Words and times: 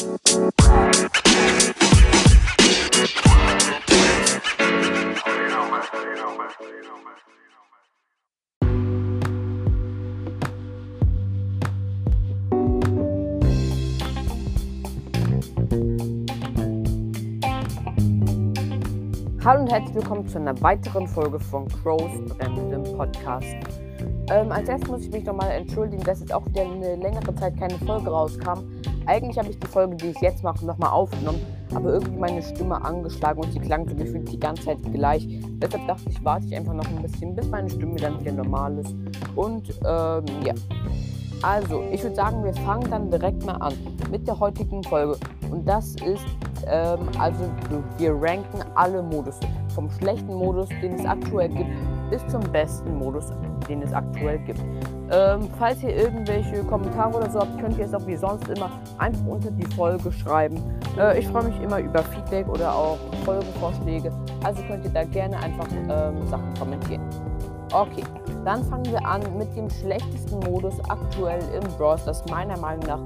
Hallo 0.00 0.08
und 19.60 19.70
herzlich 19.70 19.94
willkommen 19.94 20.26
zu 20.26 20.38
einer 20.38 20.58
weiteren 20.62 21.06
Folge 21.08 21.38
von 21.38 21.68
Crows 21.68 22.10
Bremsem 22.38 22.84
Podcast. 22.96 23.54
Ähm, 24.30 24.50
als 24.52 24.68
erstes 24.68 24.88
muss 24.88 25.02
ich 25.02 25.10
mich 25.10 25.24
nochmal 25.24 25.50
entschuldigen, 25.50 26.02
dass 26.04 26.20
jetzt 26.20 26.32
auch 26.32 26.46
wieder 26.46 26.62
eine 26.62 26.96
längere 26.96 27.34
Zeit 27.34 27.58
keine 27.58 27.76
Folge 27.80 28.08
rauskam. 28.08 28.60
Eigentlich 29.10 29.38
habe 29.38 29.50
ich 29.50 29.58
die 29.58 29.66
Folge, 29.66 29.96
die 29.96 30.10
ich 30.10 30.20
jetzt 30.20 30.44
mache, 30.44 30.64
nochmal 30.64 30.90
aufgenommen, 30.90 31.44
aber 31.74 31.94
irgendwie 31.94 32.16
meine 32.16 32.40
Stimme 32.40 32.80
angeschlagen 32.80 33.42
und 33.42 33.52
sie 33.52 33.58
klang 33.58 33.88
so 33.88 33.96
gefühlt 33.96 34.30
die 34.30 34.38
ganze 34.38 34.66
Zeit 34.66 34.78
gleich. 34.94 35.26
Deshalb 35.60 35.84
dachte 35.88 36.08
ich, 36.08 36.24
warte 36.24 36.46
ich 36.46 36.54
einfach 36.54 36.74
noch 36.74 36.86
ein 36.86 37.02
bisschen, 37.02 37.34
bis 37.34 37.48
meine 37.48 37.68
Stimme 37.68 37.96
dann 37.96 38.20
wieder 38.20 38.30
normal 38.30 38.78
ist. 38.78 38.94
Und 39.34 39.68
ähm, 39.84 40.24
ja. 40.46 40.54
Also, 41.42 41.82
ich 41.90 42.04
würde 42.04 42.14
sagen, 42.14 42.44
wir 42.44 42.54
fangen 42.54 42.88
dann 42.88 43.10
direkt 43.10 43.44
mal 43.44 43.56
an 43.56 43.72
mit 44.12 44.28
der 44.28 44.38
heutigen 44.38 44.84
Folge. 44.84 45.16
Und 45.50 45.66
das 45.66 45.96
ist, 45.96 46.24
ähm, 46.68 47.00
also 47.18 47.40
wir 47.98 48.12
ranken 48.14 48.62
alle 48.76 49.02
Modus. 49.02 49.40
Vom 49.74 49.90
schlechten 49.90 50.34
Modus, 50.34 50.68
den 50.80 50.92
es 50.92 51.04
aktuell 51.04 51.48
gibt, 51.48 51.70
bis 52.10 52.26
zum 52.26 52.40
besten 52.52 52.98
Modus, 52.98 53.32
den 53.68 53.82
es 53.82 53.92
aktuell 53.92 54.38
gibt. 54.40 54.60
Ähm, 55.12 55.48
falls 55.58 55.82
ihr 55.82 55.96
irgendwelche 55.96 56.62
Kommentare 56.64 57.16
oder 57.16 57.30
so 57.30 57.40
habt, 57.40 57.58
könnt 57.60 57.78
ihr 57.78 57.84
es 57.84 57.94
auch 57.94 58.06
wie 58.06 58.16
sonst 58.16 58.48
immer 58.48 58.70
einfach 58.98 59.26
unter 59.26 59.50
die 59.50 59.66
Folge 59.74 60.12
schreiben. 60.12 60.62
Äh, 60.98 61.18
ich 61.20 61.28
freue 61.28 61.44
mich 61.44 61.60
immer 61.60 61.78
über 61.80 62.02
Feedback 62.02 62.48
oder 62.48 62.72
auch 62.74 62.98
Folgenvorschläge. 63.24 64.12
Also 64.44 64.62
könnt 64.64 64.84
ihr 64.84 64.90
da 64.90 65.04
gerne 65.04 65.36
einfach 65.38 65.66
ähm, 65.72 66.26
Sachen 66.28 66.54
kommentieren. 66.58 67.02
Okay, 67.72 68.02
dann 68.44 68.64
fangen 68.64 68.86
wir 68.86 69.04
an 69.06 69.22
mit 69.38 69.56
dem 69.56 69.70
schlechtesten 69.70 70.40
Modus 70.40 70.74
aktuell 70.88 71.42
im 71.54 71.62
Bros. 71.76 72.04
Das 72.04 72.24
meiner 72.26 72.58
Meinung 72.58 72.84
nach 72.86 73.00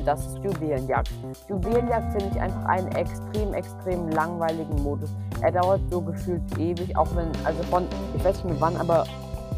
und 0.00 0.06
das 0.06 0.26
ist 0.26 0.38
Juwelenjagd. 0.38 1.10
Juwelenjagd 1.48 2.12
finde 2.12 2.34
ich 2.34 2.40
einfach 2.40 2.64
einen 2.64 2.88
extrem, 2.92 3.52
extrem 3.52 4.08
langweiligen 4.10 4.82
Modus. 4.82 5.10
Er 5.42 5.52
dauert 5.52 5.80
so 5.90 6.00
gefühlt 6.00 6.42
ewig, 6.58 6.96
auch 6.96 7.08
wenn, 7.14 7.28
also 7.44 7.62
von, 7.64 7.84
ich 8.16 8.24
weiß 8.24 8.36
nicht 8.36 8.44
mehr 8.44 8.60
wann, 8.60 8.76
aber 8.76 9.04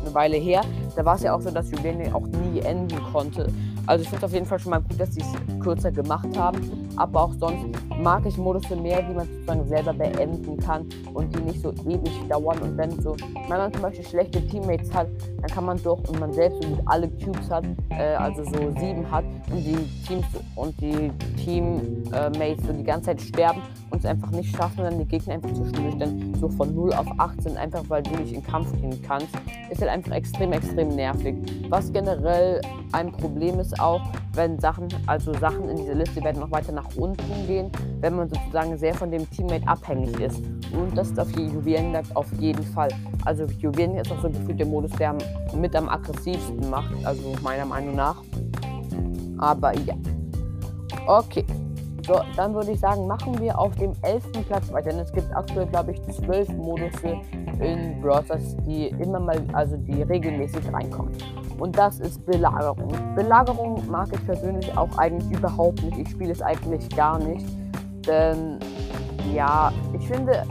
eine 0.05 0.15
Weile 0.15 0.37
her, 0.37 0.63
da 0.97 1.05
war 1.05 1.15
es 1.15 1.23
ja 1.23 1.35
auch 1.35 1.41
so, 1.41 1.51
dass 1.51 1.71
Juwelenjagd 1.71 2.15
auch 2.15 2.27
nie 2.27 2.61
enden 2.61 3.01
konnte. 3.13 3.47
Also 3.87 4.03
ich 4.03 4.11
finde 4.11 4.27
auf 4.27 4.33
jeden 4.33 4.47
Fall 4.47 4.59
schon 4.59 4.71
mal 4.71 4.81
gut, 4.81 4.99
dass 4.99 5.15
sie 5.15 5.21
es 5.21 5.61
kürzer 5.61 5.93
gemacht 5.93 6.37
haben. 6.37 6.89
Aber 6.97 7.25
auch 7.25 7.33
sonst 7.39 7.67
mag 8.01 8.25
ich 8.27 8.37
Modus 8.37 8.69
mehr, 8.71 9.03
die 9.03 9.15
man 9.15 9.27
sozusagen 9.27 9.67
selber 9.67 9.93
beenden 9.93 10.57
kann 10.59 10.87
und 11.15 11.35
die 11.35 11.41
nicht 11.41 11.63
so 11.63 11.73
ewig 11.87 12.29
dauern. 12.29 12.59
Und 12.61 12.77
wenn 12.77 13.01
so, 13.01 13.17
wenn 13.49 13.59
man 13.59 13.73
zum 13.73 13.83
Beispiel 13.83 14.05
schlechte 14.05 14.47
Teammates 14.47 14.93
hat, 14.93 15.09
dann 15.41 15.51
kann 15.51 15.65
man 15.65 15.83
doch 15.83 15.99
und 16.09 16.21
man 16.21 16.33
selbst 16.33 16.63
so 16.63 16.79
alle 16.87 17.09
Cubes 17.09 17.51
hat, 17.51 17.65
äh, 17.91 18.15
also 18.15 18.45
so 18.45 18.71
sieben 18.79 19.11
hat 19.11 19.25
und 19.51 19.65
die 19.65 19.77
Teams 20.07 20.27
und 20.57 20.81
die 20.81 21.11
Teammates 21.43 22.67
so 22.67 22.73
die 22.73 22.85
ganze 22.85 23.07
Zeit 23.07 23.21
sterben 23.21 23.63
und 23.91 23.99
es 23.99 24.07
einfach 24.07 24.31
nicht 24.31 24.55
schaffen, 24.57 24.79
dann 24.79 24.99
die 24.99 25.05
Gegner 25.05 25.35
einfach 25.35 25.53
zwischendurch 25.53 25.99
dann 25.99 26.35
so 26.35 26.49
von 26.49 26.75
0 26.75 26.93
auf 26.95 27.07
18, 27.19 27.57
einfach 27.57 27.83
weil 27.89 28.03
du 28.03 28.17
nicht 28.17 28.33
in 28.33 28.43
Kampf 28.43 28.73
gehen 28.81 29.01
kannst, 29.03 29.29
ist 29.71 29.81
halt 29.81 29.91
einfach 29.91 30.13
extrem, 30.13 30.53
extrem 30.53 30.89
nervig. 30.89 31.37
Was 31.69 31.93
generell 31.93 32.61
ein 32.93 33.13
Problem 33.13 33.59
ist 33.59 33.79
auch, 33.81 34.03
wenn 34.35 34.59
Sachen, 34.59 34.89
also 35.07 35.33
Sachen 35.35 35.69
in 35.69 35.77
dieser 35.77 35.95
Liste 35.95 36.23
werden 36.23 36.41
noch 36.41 36.51
weiter 36.51 36.73
nach 36.73 36.82
unten 36.97 37.47
gehen, 37.47 37.71
wenn 38.01 38.17
man 38.17 38.29
sozusagen 38.29 38.77
sehr 38.77 38.95
von 38.95 39.11
dem 39.11 39.29
Teammate 39.31 39.67
abhängig 39.67 40.19
ist. 40.21 40.41
Und 40.73 40.97
das 40.97 41.09
ist 41.09 41.21
auf 41.21 41.31
Juwelenjagd 41.31 42.15
auf 42.17 42.27
jeden 42.39 42.65
Fall. 42.65 42.89
Also 43.25 43.45
Juwelenjagd 43.45 44.07
ist 44.07 44.13
auch 44.13 44.23
so 44.23 44.31
gefühlt 44.31 44.59
der 44.59 44.67
Modus, 44.67 44.91
der 44.93 45.17
mit 45.55 45.77
am 45.77 45.89
aggressivsten 45.89 46.71
macht, 46.71 46.93
also 47.05 47.35
meiner 47.43 47.67
Meinung 47.67 47.95
nach. 47.95 48.17
Aber 49.39 49.77
ja. 49.81 49.95
Okay. 51.07 51.45
So, 52.07 52.21
dann 52.37 52.53
würde 52.53 52.73
ich 52.73 52.81
sagen, 52.81 53.07
machen 53.07 53.39
wir 53.39 53.57
auf 53.57 53.75
dem 53.77 53.93
11. 54.03 54.25
Platz 54.49 54.73
weiter. 54.73 54.91
Denn 54.91 54.99
es 54.99 55.13
gibt 55.13 55.35
aktuell, 55.35 55.67
glaube 55.67 55.93
ich, 55.93 56.03
12 56.03 56.49
Modusse 56.51 57.17
in 57.61 58.01
Browsers, 58.01 58.57
die 58.67 58.89
immer 58.89 59.21
mal, 59.21 59.41
also 59.53 59.77
die 59.77 60.03
regelmäßig 60.03 60.73
reinkommen. 60.73 61.13
Und 61.59 61.79
das 61.79 62.01
ist 62.01 62.27
Belagerung. 62.27 62.93
Belagerung 63.15 63.83
mag 63.89 64.09
ich 64.13 64.27
persönlich 64.27 64.77
auch 64.77 64.99
eigentlich 64.99 65.31
überhaupt 65.39 65.81
nicht. 65.85 65.99
Ich 65.99 66.11
spiele 66.11 66.33
es 66.33 66.43
eigentlich 66.43 66.89
gar 66.97 67.21
nicht. 67.21 67.47
Denn 68.07 68.59
ja, 69.33 69.73
ich 69.97 70.09
finde, 70.09 70.43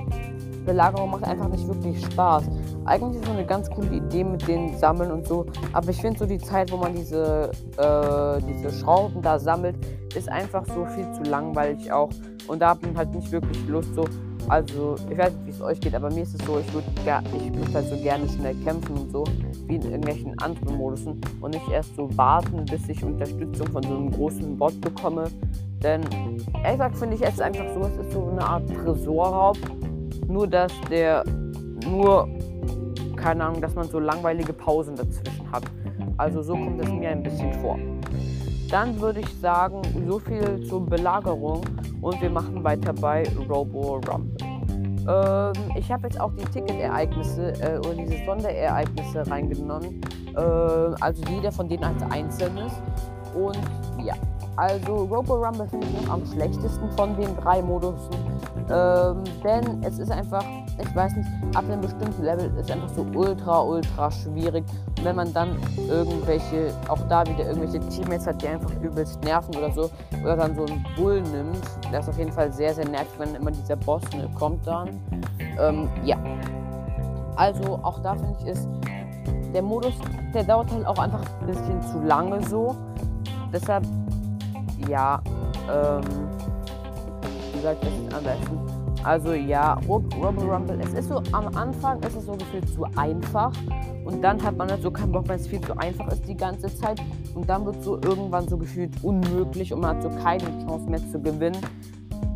Belagerung 0.65 1.11
macht 1.11 1.25
einfach 1.25 1.49
nicht 1.49 1.67
wirklich 1.67 2.01
Spaß. 2.05 2.45
Eigentlich 2.85 3.21
ist 3.21 3.29
es 3.29 3.35
eine 3.35 3.45
ganz 3.45 3.69
coole 3.69 3.95
Idee 3.95 4.23
mit 4.23 4.47
den 4.47 4.77
Sammeln 4.77 5.11
und 5.11 5.27
so. 5.27 5.45
Aber 5.73 5.89
ich 5.89 6.01
finde 6.01 6.19
so 6.19 6.25
die 6.25 6.39
Zeit, 6.39 6.71
wo 6.71 6.77
man 6.77 6.95
diese, 6.95 7.51
äh, 7.77 8.41
diese 8.41 8.71
Schrauben 8.79 9.21
da 9.21 9.37
sammelt, 9.37 9.75
ist 10.15 10.29
einfach 10.29 10.65
so 10.65 10.85
viel 10.85 11.11
zu 11.13 11.29
langweilig 11.29 11.91
auch. 11.91 12.09
Und 12.47 12.61
da 12.61 12.69
hat 12.69 12.81
man 12.81 12.97
halt 12.97 13.13
nicht 13.13 13.31
wirklich 13.31 13.67
Lust 13.67 13.93
so. 13.95 14.05
Also, 14.47 14.95
ich 15.09 15.17
weiß 15.17 15.31
nicht, 15.33 15.45
wie 15.45 15.49
es 15.51 15.61
euch 15.61 15.79
geht, 15.79 15.93
aber 15.93 16.09
mir 16.09 16.23
ist 16.23 16.33
es 16.33 16.45
so, 16.45 16.59
ich 16.59 16.73
würde 16.73 16.87
ich 16.97 17.53
würd 17.53 17.73
halt 17.73 17.87
so 17.87 17.95
gerne 17.97 18.27
schnell 18.27 18.55
kämpfen 18.55 18.97
und 18.97 19.11
so 19.11 19.23
wie 19.67 19.75
in 19.75 19.83
irgendwelchen 19.83 20.37
anderen 20.39 20.77
Modusen 20.77 21.21
und 21.39 21.53
nicht 21.53 21.69
erst 21.69 21.95
so 21.95 22.09
warten, 22.17 22.65
bis 22.65 22.89
ich 22.89 23.03
Unterstützung 23.03 23.67
von 23.67 23.83
so 23.83 23.95
einem 23.95 24.11
großen 24.11 24.57
Bot 24.57 24.81
bekomme. 24.81 25.25
Denn 25.83 26.01
ehrlich 26.63 26.71
gesagt 26.71 26.97
finde 26.97 27.15
ich 27.15 27.21
es 27.21 27.39
einfach 27.39 27.65
so, 27.73 27.81
es 27.81 27.97
ist 27.97 28.13
so 28.13 28.29
eine 28.29 28.41
Art 28.41 28.67
Tresorraub. 28.67 29.57
Nur 30.27 30.47
dass 30.47 30.71
der 30.89 31.23
nur, 31.85 32.27
keine 33.21 33.45
Ahnung, 33.45 33.61
dass 33.61 33.75
man 33.75 33.87
so 33.87 33.99
langweilige 33.99 34.53
Pausen 34.53 34.95
dazwischen 34.95 35.51
hat. 35.51 35.63
Also 36.17 36.41
so 36.41 36.53
kommt 36.53 36.81
es 36.81 36.91
mir 36.91 37.09
ein 37.09 37.23
bisschen 37.23 37.53
vor. 37.61 37.77
Dann 38.69 38.99
würde 38.99 39.19
ich 39.19 39.39
sagen, 39.39 39.81
so 40.07 40.19
viel 40.19 40.65
zur 40.65 40.85
Belagerung 40.85 41.61
und 42.01 42.21
wir 42.21 42.29
machen 42.29 42.63
weiter 42.63 42.93
bei 42.93 43.23
Robo 43.49 44.01
Rumble. 44.07 44.51
Ähm, 45.07 45.53
ich 45.75 45.91
habe 45.91 46.03
jetzt 46.07 46.19
auch 46.19 46.31
die 46.33 46.45
Ticket-Ereignisse 46.45 47.53
äh, 47.61 47.77
oder 47.79 47.95
diese 47.95 48.23
Sonderereignisse 48.25 49.29
reingenommen. 49.29 50.01
Äh, 50.35 50.39
also 50.39 51.23
jeder 51.29 51.51
von 51.51 51.67
denen 51.67 51.83
als 51.83 52.01
einzelnes. 52.11 52.71
Und 53.35 53.59
ja, 54.03 54.13
also 54.57 55.05
Robo 55.05 55.35
Rumble 55.35 55.67
finde 55.67 55.87
ich 55.87 56.09
am 56.09 56.25
schlechtesten 56.25 56.91
von 56.91 57.15
den 57.17 57.35
drei 57.37 57.61
Modusen. 57.61 58.09
Ähm, 58.69 59.23
denn 59.43 59.83
es 59.83 59.99
ist 59.99 60.11
einfach, 60.11 60.43
ich 60.79 60.95
weiß 60.95 61.15
nicht, 61.15 61.29
ab 61.55 61.65
einem 61.65 61.81
bestimmten 61.81 62.23
Level 62.23 62.51
ist 62.57 62.71
einfach 62.71 62.89
so 62.89 63.05
ultra, 63.13 63.61
ultra 63.61 64.09
schwierig. 64.11 64.63
Und 64.97 65.05
wenn 65.05 65.15
man 65.15 65.33
dann 65.33 65.57
irgendwelche, 65.87 66.73
auch 66.87 66.99
da 67.07 67.25
wieder 67.25 67.47
irgendwelche 67.47 67.79
Teammates 67.89 68.27
hat, 68.27 68.41
die 68.41 68.47
einfach 68.47 68.71
übelst 68.81 69.23
nerven 69.23 69.55
oder 69.55 69.71
so, 69.71 69.89
oder 70.21 70.37
dann 70.37 70.55
so 70.55 70.65
einen 70.65 70.85
Bull 70.95 71.21
nimmt, 71.21 71.61
das 71.91 72.05
ist 72.05 72.09
auf 72.09 72.17
jeden 72.17 72.31
Fall 72.31 72.51
sehr, 72.51 72.73
sehr 72.73 72.87
nervig, 72.87 73.13
wenn 73.17 73.35
immer 73.35 73.51
dieser 73.51 73.75
Boss 73.75 74.03
ne, 74.15 74.29
kommt 74.37 74.65
dann. 74.65 74.89
Ähm, 75.59 75.89
ja. 76.03 76.17
Also 77.35 77.79
auch 77.83 77.99
da 77.99 78.15
finde 78.15 78.35
ich 78.39 78.47
ist 78.47 78.67
der 79.53 79.61
Modus, 79.61 79.93
der 80.33 80.43
dauert 80.43 80.71
halt 80.71 80.85
auch 80.85 80.97
einfach 80.97 81.21
ein 81.41 81.47
bisschen 81.47 81.81
zu 81.81 81.99
lange 81.99 82.41
so. 82.47 82.75
Deshalb, 83.51 83.85
ja, 84.87 85.21
ähm, 85.69 86.01
wie 87.53 87.59
sagt 87.61 87.83
das 87.83 88.17
am 88.17 88.23
besten? 88.23 88.80
Also 89.03 89.33
ja, 89.33 89.73
Robo 89.87 90.15
Rumble, 90.19 90.79
es 90.79 90.93
ist 90.93 91.09
so, 91.09 91.23
am 91.31 91.47
Anfang 91.55 92.01
ist 92.03 92.15
es 92.15 92.25
so 92.25 92.33
gefühlt 92.33 92.69
zu 92.69 92.83
einfach 92.95 93.51
und 94.05 94.23
dann 94.23 94.41
hat 94.43 94.57
man 94.57 94.69
halt 94.69 94.83
so 94.83 94.91
keinen 94.91 95.11
Bock, 95.11 95.27
weil 95.27 95.39
es 95.39 95.47
viel 95.47 95.61
zu 95.61 95.75
einfach 95.77 96.07
ist 96.09 96.27
die 96.27 96.37
ganze 96.37 96.67
Zeit 96.75 97.01
und 97.33 97.49
dann 97.49 97.65
wird 97.65 97.83
so 97.83 97.95
irgendwann 97.95 98.47
so 98.47 98.57
gefühlt 98.57 98.91
unmöglich 99.03 99.73
und 99.73 99.81
man 99.81 99.95
hat 99.95 100.03
so 100.03 100.09
keine 100.09 100.45
Chance 100.65 100.87
mehr 100.87 100.99
zu 101.11 101.19
gewinnen 101.19 101.57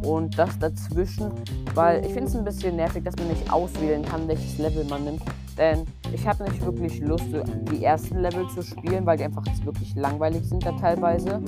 und 0.03 0.37
das 0.39 0.57
dazwischen, 0.57 1.31
weil 1.75 2.03
ich 2.03 2.13
finde 2.13 2.29
es 2.29 2.35
ein 2.35 2.43
bisschen 2.43 2.75
nervig, 2.77 3.03
dass 3.03 3.15
man 3.17 3.27
nicht 3.27 3.51
auswählen 3.51 4.03
kann, 4.03 4.27
welches 4.27 4.57
Level 4.57 4.85
man 4.85 5.03
nimmt, 5.03 5.21
denn 5.59 5.85
ich 6.13 6.27
habe 6.27 6.45
nicht 6.45 6.65
wirklich 6.65 6.99
Lust, 6.99 7.25
die 7.71 7.83
ersten 7.83 8.21
Level 8.21 8.47
zu 8.49 8.63
spielen, 8.63 9.05
weil 9.05 9.17
die 9.17 9.25
einfach 9.25 9.43
wirklich 9.63 9.93
langweilig 9.95 10.43
sind 10.49 10.65
da 10.65 10.71
teilweise 10.71 11.41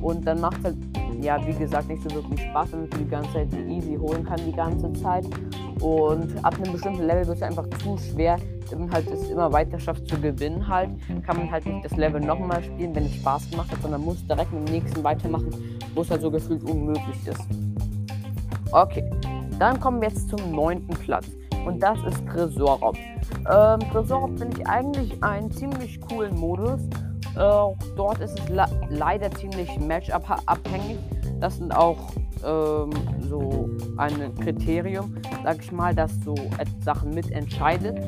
und 0.00 0.24
dann 0.26 0.40
macht 0.40 0.62
halt 0.62 0.76
ja, 1.22 1.38
wie 1.46 1.52
gesagt, 1.52 1.88
nicht 1.88 2.02
so 2.02 2.14
wirklich 2.14 2.40
Spaß, 2.40 2.72
wenn 2.72 2.80
man 2.80 2.90
die 2.90 3.08
ganze 3.08 3.32
Zeit 3.32 3.52
die 3.52 3.74
easy 3.74 3.96
holen 3.96 4.24
kann 4.24 4.40
die 4.44 4.52
ganze 4.52 4.92
Zeit. 4.94 5.24
Und 5.80 6.44
ab 6.44 6.54
einem 6.54 6.72
bestimmten 6.72 7.04
Level 7.06 7.26
wird 7.26 7.36
es 7.36 7.42
einfach 7.42 7.66
zu 7.82 7.96
schwer, 7.96 8.38
man 8.78 8.90
halt 8.90 9.10
es 9.10 9.30
immer 9.30 9.52
weiter 9.52 9.78
schafft 9.78 10.06
zu 10.06 10.20
gewinnen 10.20 10.66
halt, 10.66 10.90
kann 11.26 11.36
man 11.36 11.50
halt 11.50 11.66
nicht 11.66 11.84
das 11.84 11.96
Level 11.96 12.20
nochmal 12.20 12.62
spielen, 12.62 12.94
wenn 12.94 13.04
es 13.04 13.14
Spaß 13.16 13.50
gemacht 13.50 13.70
hat, 13.70 13.82
sondern 13.82 14.02
muss 14.02 14.26
direkt 14.26 14.52
mit 14.52 14.68
dem 14.68 14.74
nächsten 14.74 15.02
weitermachen, 15.02 15.50
wo 15.94 16.02
es 16.02 16.10
halt 16.10 16.22
so 16.22 16.30
gefühlt 16.30 16.62
unmöglich 16.64 17.26
ist. 17.26 17.42
Okay, 18.72 19.08
dann 19.58 19.80
kommen 19.80 20.00
wir 20.00 20.08
jetzt 20.08 20.28
zum 20.28 20.52
neunten 20.52 20.94
Platz. 20.94 21.26
Und 21.66 21.82
das 21.82 21.98
ist 22.04 22.26
Tresorraub. 22.26 22.96
Ähm, 23.50 23.80
Tresorraub 23.92 24.38
finde 24.38 24.60
ich 24.60 24.66
eigentlich 24.66 25.22
einen 25.22 25.50
ziemlich 25.50 26.00
coolen 26.00 26.34
Modus. 26.36 26.80
Äh, 27.36 27.94
dort 27.96 28.20
ist 28.20 28.38
es 28.38 28.48
leider 28.88 29.30
ziemlich 29.32 29.78
Matchup-abhängig. 29.78 30.98
Das 31.40 31.56
sind 31.56 31.74
auch 31.74 31.96
ähm, 32.44 32.90
so 33.28 33.70
ein 33.96 34.34
Kriterium, 34.36 35.16
sag 35.44 35.62
ich 35.62 35.72
mal, 35.72 35.94
das 35.94 36.12
so 36.24 36.34
Sachen 36.84 37.10
mitentscheidet, 37.10 37.98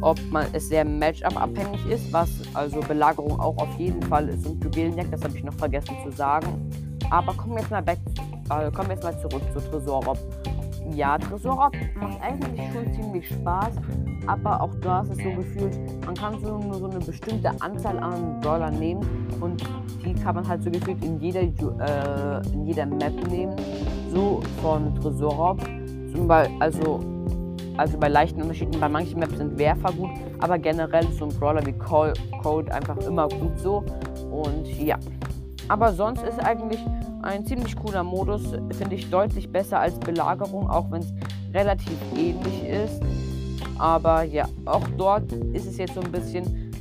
ob 0.00 0.20
man 0.30 0.46
es 0.52 0.68
sehr 0.68 0.84
Matchup-abhängig 0.84 1.86
ist, 1.86 2.12
was 2.12 2.30
also 2.54 2.80
Belagerung 2.80 3.38
auch 3.38 3.56
auf 3.58 3.78
jeden 3.78 4.02
Fall 4.02 4.28
ist 4.28 4.46
und 4.46 4.62
Juwelenjagd, 4.64 5.12
das 5.12 5.22
habe 5.22 5.36
ich 5.36 5.44
noch 5.44 5.54
vergessen 5.54 5.96
zu 6.04 6.10
sagen. 6.10 6.70
Aber 7.10 7.34
kommen 7.34 7.54
wir 7.54 7.60
jetzt 7.60 7.70
mal 7.70 7.82
back, 7.82 7.98
äh, 8.50 8.70
kommen 8.70 8.88
wir 8.88 8.94
jetzt 8.94 9.04
mal 9.04 9.18
zurück 9.20 9.42
zu 9.52 9.60
Tresorop. 9.60 10.18
Ja, 10.94 11.18
Tresorop 11.18 11.72
macht 11.94 12.20
eigentlich 12.20 12.60
schon 12.72 12.92
ziemlich 12.92 13.28
Spaß, 13.28 13.74
aber 14.26 14.60
auch 14.60 14.74
da 14.80 15.02
ist 15.02 15.10
es 15.10 15.18
so 15.18 15.30
gefühlt, 15.30 15.78
man 16.04 16.14
kann 16.14 16.40
so 16.40 16.58
nur 16.58 16.74
so 16.74 16.90
eine 16.90 16.98
bestimmte 16.98 17.50
Anzahl 17.60 17.98
an 17.98 18.40
Brawlern 18.40 18.78
nehmen 18.78 19.06
und 19.40 19.62
die 20.04 20.14
kann 20.14 20.34
man 20.34 20.48
halt 20.48 20.62
so 20.62 20.70
gefühlt 20.70 21.04
in 21.04 21.20
jeder, 21.20 21.42
äh, 21.42 22.42
in 22.52 22.66
jeder 22.66 22.86
Map 22.86 23.12
nehmen. 23.28 23.54
So 24.12 24.40
von 24.62 24.94
Tresorop. 24.96 25.60
Zum 26.12 26.26
Beispiel, 26.26 26.56
also, 26.60 27.00
also 27.76 27.98
bei 27.98 28.08
leichten 28.08 28.42
Unterschieden, 28.42 28.80
bei 28.80 28.88
manchen 28.88 29.20
Maps 29.20 29.36
sind 29.36 29.56
Werfer 29.58 29.92
gut, 29.92 30.10
aber 30.40 30.58
generell 30.58 31.04
ist 31.04 31.18
so 31.18 31.26
ein 31.26 31.38
Brawler 31.38 31.64
wie 31.64 31.72
Code 31.72 32.74
einfach 32.74 32.96
immer 33.06 33.28
gut 33.28 33.58
so. 33.58 33.84
Und 34.30 34.66
ja. 34.78 34.98
Aber 35.70 35.92
sonst 35.92 36.24
ist 36.24 36.40
eigentlich 36.40 36.80
ein 37.22 37.46
ziemlich 37.46 37.76
cooler 37.76 38.02
Modus, 38.02 38.42
finde 38.72 38.96
ich 38.96 39.08
deutlich 39.08 39.52
besser 39.52 39.78
als 39.78 39.96
Belagerung, 40.00 40.68
auch 40.68 40.90
wenn 40.90 41.00
es 41.00 41.14
relativ 41.54 41.96
ähnlich 42.16 42.64
ist. 42.64 43.00
Aber 43.78 44.24
ja, 44.24 44.46
auch 44.64 44.82
dort 44.98 45.32
ist 45.32 45.66
es 45.66 45.76
jetzt 45.76 45.94
so 45.94 46.00
ein 46.00 46.10
bisschen. 46.10 46.72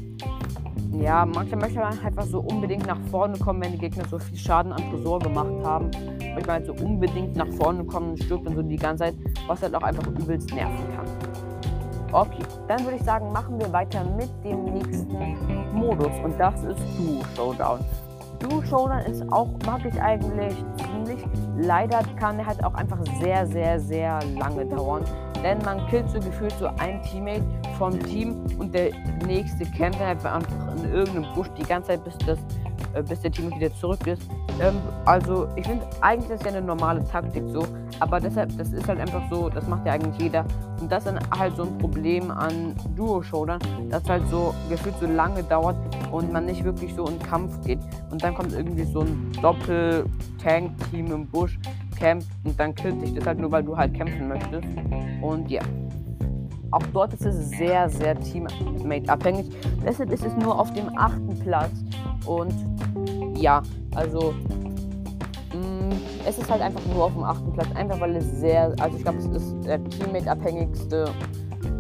Ja, 1.00 1.24
manchmal 1.24 1.62
möchte 1.62 1.80
man 1.80 2.00
einfach 2.00 2.24
so 2.24 2.40
unbedingt 2.40 2.88
nach 2.88 2.98
vorne 3.12 3.38
kommen, 3.38 3.62
wenn 3.62 3.74
die 3.74 3.78
Gegner 3.78 4.06
so 4.10 4.18
viel 4.18 4.36
Schaden 4.36 4.74
am 4.74 4.82
Tresor 4.90 5.20
gemacht 5.20 5.54
haben. 5.64 5.92
Manchmal 6.34 6.56
halt 6.56 6.66
so 6.66 6.74
unbedingt 6.74 7.36
nach 7.36 7.48
vorne 7.60 7.84
kommen 7.84 8.10
und 8.10 8.24
stirbt 8.24 8.48
dann 8.48 8.56
so 8.56 8.64
die 8.64 8.76
ganze 8.76 9.04
Zeit, 9.04 9.16
was 9.46 9.62
halt 9.62 9.76
auch 9.76 9.84
einfach 9.84 10.08
übelst 10.08 10.52
nerven 10.52 10.84
kann. 10.96 11.06
Okay, 12.12 12.44
dann 12.68 12.84
würde 12.86 12.96
ich 12.96 13.04
sagen, 13.04 13.32
machen 13.32 13.60
wir 13.60 13.72
weiter 13.72 14.04
mit 14.18 14.30
dem 14.44 14.64
nächsten 14.64 15.16
Modus 15.74 16.12
und 16.24 16.40
das 16.40 16.64
ist 16.64 16.80
Duo 16.98 17.22
Showdown. 17.36 17.80
Duo 18.40 18.62
Showdown 18.64 19.00
ist 19.02 19.22
auch, 19.32 19.50
mag 19.66 19.86
ich 19.86 20.02
eigentlich 20.02 20.54
ziemlich. 20.78 21.26
Leider 21.58 22.02
kann 22.18 22.40
er 22.40 22.46
halt 22.46 22.64
auch 22.64 22.74
einfach 22.74 23.00
sehr, 23.22 23.46
sehr, 23.46 23.80
sehr 23.80 24.20
lange 24.38 24.66
dauern. 24.66 25.04
Denn 25.44 25.58
man 25.64 25.86
killt 25.88 26.10
so 26.10 26.20
gefühlt 26.20 26.54
so 26.60 26.68
ein 26.80 27.02
Teammate 27.04 27.44
vom 27.78 27.98
Team 28.00 28.46
und 28.58 28.74
der 28.74 28.92
nächste 29.26 29.66
campt 29.66 30.00
halt 30.00 30.26
einfach 30.26 30.76
in 30.78 30.92
irgendeinem 30.92 31.34
Busch 31.34 31.48
die 31.58 31.64
ganze 31.64 31.90
Zeit, 31.90 32.04
bis, 32.04 32.18
das, 32.20 32.40
äh, 32.94 33.04
bis 33.04 33.22
der 33.22 33.32
Teammate 33.32 33.56
wieder 33.58 33.74
zurück 33.76 34.06
ist. 34.08 34.22
Ähm, 34.62 34.76
also 35.06 35.48
ich 35.56 35.66
finde, 35.66 35.86
eigentlich 36.02 36.32
ist 36.32 36.44
ja 36.44 36.52
eine 36.52 36.62
normale 36.62 37.04
Taktik 37.06 37.44
so, 37.52 37.66
aber 38.00 38.20
deshalb, 38.20 38.58
das 38.58 38.72
ist 38.72 38.88
halt 38.88 39.00
einfach 39.00 39.22
so, 39.30 39.50
das 39.50 39.68
macht 39.68 39.86
ja 39.86 39.94
eigentlich 39.94 40.20
jeder. 40.22 40.46
Und 40.80 40.92
das 40.92 41.06
ist 41.06 41.14
dann 41.14 41.20
halt 41.38 41.56
so 41.56 41.64
ein 41.64 41.78
Problem 41.78 42.32
an 42.32 42.76
Duo-Showdown, 42.96 43.60
dass 43.90 44.08
halt 44.08 44.28
so 44.30 44.54
gefühlt 44.70 44.96
so 45.00 45.08
lange 45.08 45.44
dauert 45.44 45.76
und 46.12 46.32
man 46.32 46.46
nicht 46.46 46.64
wirklich 46.64 46.94
so 46.96 47.06
in 47.06 47.20
Kampf 47.20 47.60
geht. 47.66 47.80
Und 48.12 48.24
dann 48.24 48.34
kommt 48.34 48.54
irgendwie 48.54 48.86
so 48.86 49.02
ein 49.02 49.32
Doppel-Tank-Team 49.42 51.12
im 51.12 51.28
Busch, 51.28 51.60
campt 52.00 52.28
und 52.44 52.60
dann 52.60 52.74
killt 52.74 53.02
dich 53.02 53.14
das 53.14 53.26
halt 53.26 53.40
nur, 53.40 53.52
weil 53.52 53.64
du 53.64 53.78
halt 53.78 53.94
kämpfen 53.94 54.28
möchtest. 54.28 54.68
Und 55.22 55.50
ja. 55.50 55.62
Auch 56.72 56.84
dort 56.94 57.14
ist 57.14 57.26
es 57.26 57.50
sehr, 57.50 57.90
sehr 57.90 58.20
Teammate-abhängig. 58.20 59.50
Deshalb 59.84 60.12
ist 60.12 60.24
es 60.24 60.36
nur 60.38 60.60
auf 60.60 60.72
dem 60.74 60.90
achten 60.98 61.38
Platz. 61.40 61.72
Und 62.26 62.54
ja, 63.36 63.62
also 63.96 64.34
mh, 65.54 65.58
mm, 65.58 65.92
es 66.28 66.38
ist 66.38 66.50
halt 66.50 66.62
einfach 66.62 66.82
nur 66.94 67.06
auf 67.06 67.14
dem 67.14 67.24
achten 67.24 67.52
Platz. 67.54 67.68
Einfach 67.76 68.00
weil 68.00 68.16
es 68.16 68.40
sehr, 68.40 68.76
also 68.80 68.98
ich 68.98 69.04
glaube, 69.04 69.20
es 69.20 69.26
ist 69.26 69.56
der 69.66 69.84
Teammate-abhängigste, 69.84 71.06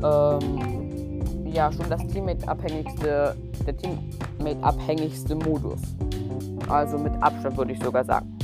ähm, 0.04 1.22
ja, 1.46 1.72
schon 1.72 1.90
das 1.90 2.06
Teammate-abhängigste, 2.08 3.36
der 3.66 3.78
Teammate-abhängigste 3.78 5.36
Modus. 5.36 5.82
Also 6.68 6.98
mit 6.98 7.14
Abstand 7.22 7.58
würde 7.58 7.74
ich 7.74 7.84
sogar 7.84 8.04
sagen. 8.04 8.38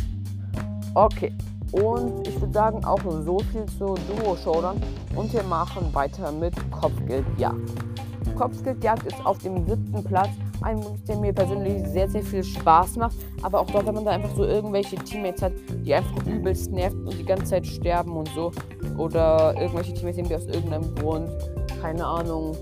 Okay, 0.93 1.33
und 1.71 2.27
ich 2.27 2.39
würde 2.39 2.53
sagen, 2.53 2.85
auch 2.85 2.99
so 3.03 3.39
viel 3.51 3.65
zu 3.77 3.95
Duo-Showdown. 3.95 4.81
Und 5.15 5.33
wir 5.33 5.43
machen 5.43 5.93
weiter 5.93 6.31
mit 6.31 6.53
Kopfgeldjagd. 6.71 7.71
Kopfgeldjagd 8.35 9.05
ist 9.05 9.25
auf 9.25 9.37
dem 9.39 9.65
siebten 9.65 10.03
Platz 10.03 10.29
ein 10.61 10.77
Modus, 10.77 11.03
der 11.03 11.17
mir 11.17 11.33
persönlich 11.33 11.87
sehr, 11.87 12.09
sehr 12.09 12.23
viel 12.23 12.43
Spaß 12.43 12.97
macht. 12.97 13.15
Aber 13.41 13.59
auch 13.59 13.67
dort, 13.67 13.85
wenn 13.85 13.95
man 13.95 14.05
da 14.05 14.11
einfach 14.11 14.35
so 14.35 14.43
irgendwelche 14.43 14.95
Teammates 14.97 15.41
hat, 15.41 15.53
die 15.85 15.93
einfach 15.93 16.25
übelst 16.25 16.71
nerven 16.71 17.05
und 17.05 17.17
die 17.17 17.25
ganze 17.25 17.45
Zeit 17.45 17.67
sterben 17.67 18.15
und 18.15 18.29
so. 18.35 18.51
Oder 18.97 19.55
irgendwelche 19.59 19.93
Teammates, 19.93 20.27
die 20.27 20.35
aus 20.35 20.45
irgendeinem 20.45 20.95
Grund, 20.95 21.29
keine 21.81 22.05
Ahnung, 22.05 22.57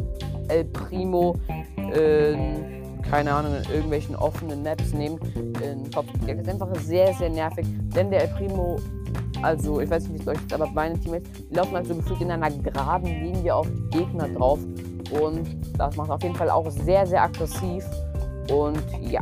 El 0.47 0.65
Primo, 0.65 1.35
äh, 1.77 2.82
keine 3.13 3.31
Ahnung, 3.31 3.53
in 3.53 3.71
irgendwelchen 3.71 4.15
offenen 4.15 4.63
Maps 4.63 4.91
nehmen, 4.91 5.19
in 5.61 5.91
Kopfgeldjagd. 5.91 6.47
Das 6.47 6.55
ist 6.55 6.61
einfach 6.61 6.81
sehr, 6.81 7.13
sehr 7.13 7.29
nervig. 7.29 7.63
Denn 7.95 8.09
der 8.09 8.23
El 8.23 8.27
Primo 8.29 8.79
also, 9.43 9.81
ich 9.81 9.89
weiß 9.89 10.07
nicht, 10.07 10.13
wie 10.15 10.21
es 10.21 10.27
euch 10.35 10.43
ist, 10.43 10.51
aber 10.51 10.65
meine 10.71 10.99
Teammates, 10.99 11.29
die 11.47 11.53
laufen 11.53 11.75
halt 11.75 11.85
so 11.85 11.93
gefühlt 11.93 12.21
in 12.21 12.31
einer 12.31 12.49
geraden 12.49 13.05
Linie 13.05 13.53
auf 13.53 13.67
die 13.67 13.97
Gegner 13.99 14.29
drauf. 14.29 14.57
Und 15.11 15.45
das 15.77 15.95
macht 15.95 16.09
auf 16.09 16.23
jeden 16.23 16.33
Fall 16.33 16.49
auch 16.49 16.67
sehr, 16.71 17.05
sehr 17.05 17.21
aggressiv. 17.21 17.85
Und 18.49 18.81
ja. 18.99 19.21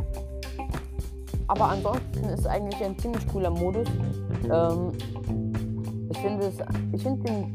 Aber 1.48 1.68
ansonsten 1.68 2.24
ist 2.30 2.46
eigentlich 2.46 2.82
ein 2.82 2.98
ziemlich 2.98 3.28
cooler 3.28 3.50
Modus. 3.50 3.88
Ähm, 4.44 4.92
ich 6.08 6.18
finde 6.18 6.46
es, 6.46 6.54
ich 6.94 7.02
finde 7.02 7.24
den 7.24 7.54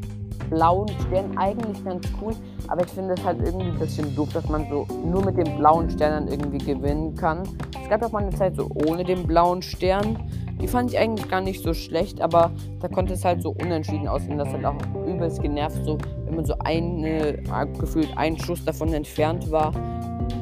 blauen 0.50 0.88
Stern 1.06 1.36
eigentlich 1.36 1.84
ganz 1.84 2.08
cool, 2.20 2.32
aber 2.68 2.84
ich 2.84 2.90
finde 2.90 3.14
es 3.14 3.24
halt 3.24 3.40
irgendwie 3.42 3.66
ein 3.66 3.78
bisschen 3.78 4.14
doof, 4.14 4.28
dass 4.32 4.48
man 4.48 4.66
so 4.70 4.86
nur 5.04 5.24
mit 5.24 5.36
dem 5.36 5.58
blauen 5.58 5.90
Stern 5.90 6.26
dann 6.26 6.28
irgendwie 6.28 6.58
gewinnen 6.58 7.14
kann. 7.14 7.42
Es 7.82 7.88
gab 7.88 8.02
auch 8.02 8.12
mal 8.12 8.22
eine 8.22 8.34
Zeit 8.34 8.56
so 8.56 8.68
ohne 8.86 9.04
den 9.04 9.26
blauen 9.26 9.62
Stern. 9.62 10.18
Die 10.60 10.66
fand 10.66 10.92
ich 10.92 10.98
eigentlich 10.98 11.28
gar 11.28 11.40
nicht 11.40 11.62
so 11.62 11.72
schlecht, 11.72 12.20
aber 12.20 12.50
da 12.80 12.88
konnte 12.88 13.14
es 13.14 13.24
halt 13.24 13.42
so 13.42 13.50
unentschieden 13.50 14.08
aussehen. 14.08 14.38
Das 14.38 14.48
hat 14.48 14.64
auch 14.64 14.74
übelst 15.06 15.40
genervt, 15.40 15.84
so 15.84 15.98
wenn 16.24 16.34
man 16.34 16.44
so 16.44 16.54
eine, 16.64 17.38
äh, 17.38 17.66
gefühlt 17.78 18.08
einen 18.16 18.38
Schuss 18.38 18.64
davon 18.64 18.92
entfernt 18.92 19.50
war, 19.50 19.72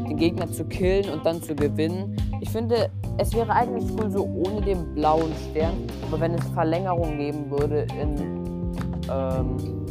den 0.09 0.17
Gegner 0.17 0.51
zu 0.51 0.65
killen 0.65 1.11
und 1.11 1.25
dann 1.27 1.43
zu 1.43 1.55
gewinnen. 1.55 2.17
Ich 2.41 2.51
finde, 2.51 2.91
es 3.19 3.35
wäre 3.35 3.53
eigentlich 3.53 3.85
cool 3.99 4.11
so 4.11 4.25
ohne 4.25 4.61
den 4.61 4.95
blauen 4.95 5.33
Stern, 5.51 5.75
aber 6.09 6.21
wenn 6.21 6.35
es 6.35 6.45
Verlängerung 6.49 7.19
geben 7.19 7.51
würde 7.51 7.87
in, 8.01 8.73
ähm, 9.11 9.86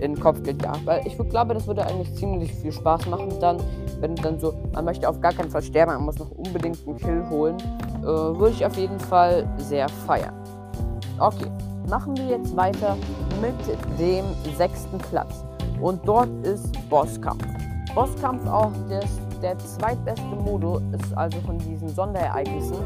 in 0.00 0.18
Kopfgeldjagd. 0.18 0.86
Weil 0.86 1.06
ich 1.06 1.16
glaube, 1.16 1.54
das 1.54 1.66
würde 1.66 1.84
eigentlich 1.86 2.14
ziemlich 2.14 2.52
viel 2.54 2.72
Spaß 2.72 3.06
machen 3.06 3.28
dann, 3.40 3.58
wenn 4.00 4.14
dann 4.16 4.38
so, 4.38 4.54
man 4.72 4.84
möchte 4.84 5.08
auf 5.08 5.20
gar 5.20 5.32
keinen 5.32 5.50
Fall 5.50 5.62
sterben, 5.62 5.92
man 5.92 6.04
muss 6.04 6.18
noch 6.18 6.30
unbedingt 6.30 6.78
einen 6.86 6.96
Kill 6.96 7.28
holen 7.30 7.56
äh, 8.02 8.06
würde 8.06 8.50
ich 8.50 8.64
auf 8.64 8.76
jeden 8.76 8.98
Fall 8.98 9.46
sehr 9.58 9.88
feiern. 9.88 10.34
Okay, 11.18 11.50
machen 11.88 12.16
wir 12.16 12.26
jetzt 12.26 12.56
weiter 12.56 12.96
mit 13.40 13.54
dem 13.98 14.24
sechsten 14.56 14.98
Platz. 14.98 15.44
Und 15.80 16.00
dort 16.06 16.28
ist 16.44 16.72
Bosskampf. 16.88 17.44
Bosskampf 17.94 18.46
auch 18.48 18.72
des, 18.88 19.06
der 19.42 19.58
zweitbeste 19.58 20.26
Modus 20.26 20.82
ist 20.92 21.16
also 21.16 21.38
von 21.40 21.58
diesen 21.58 21.88
Sonderereignissen, 21.88 22.78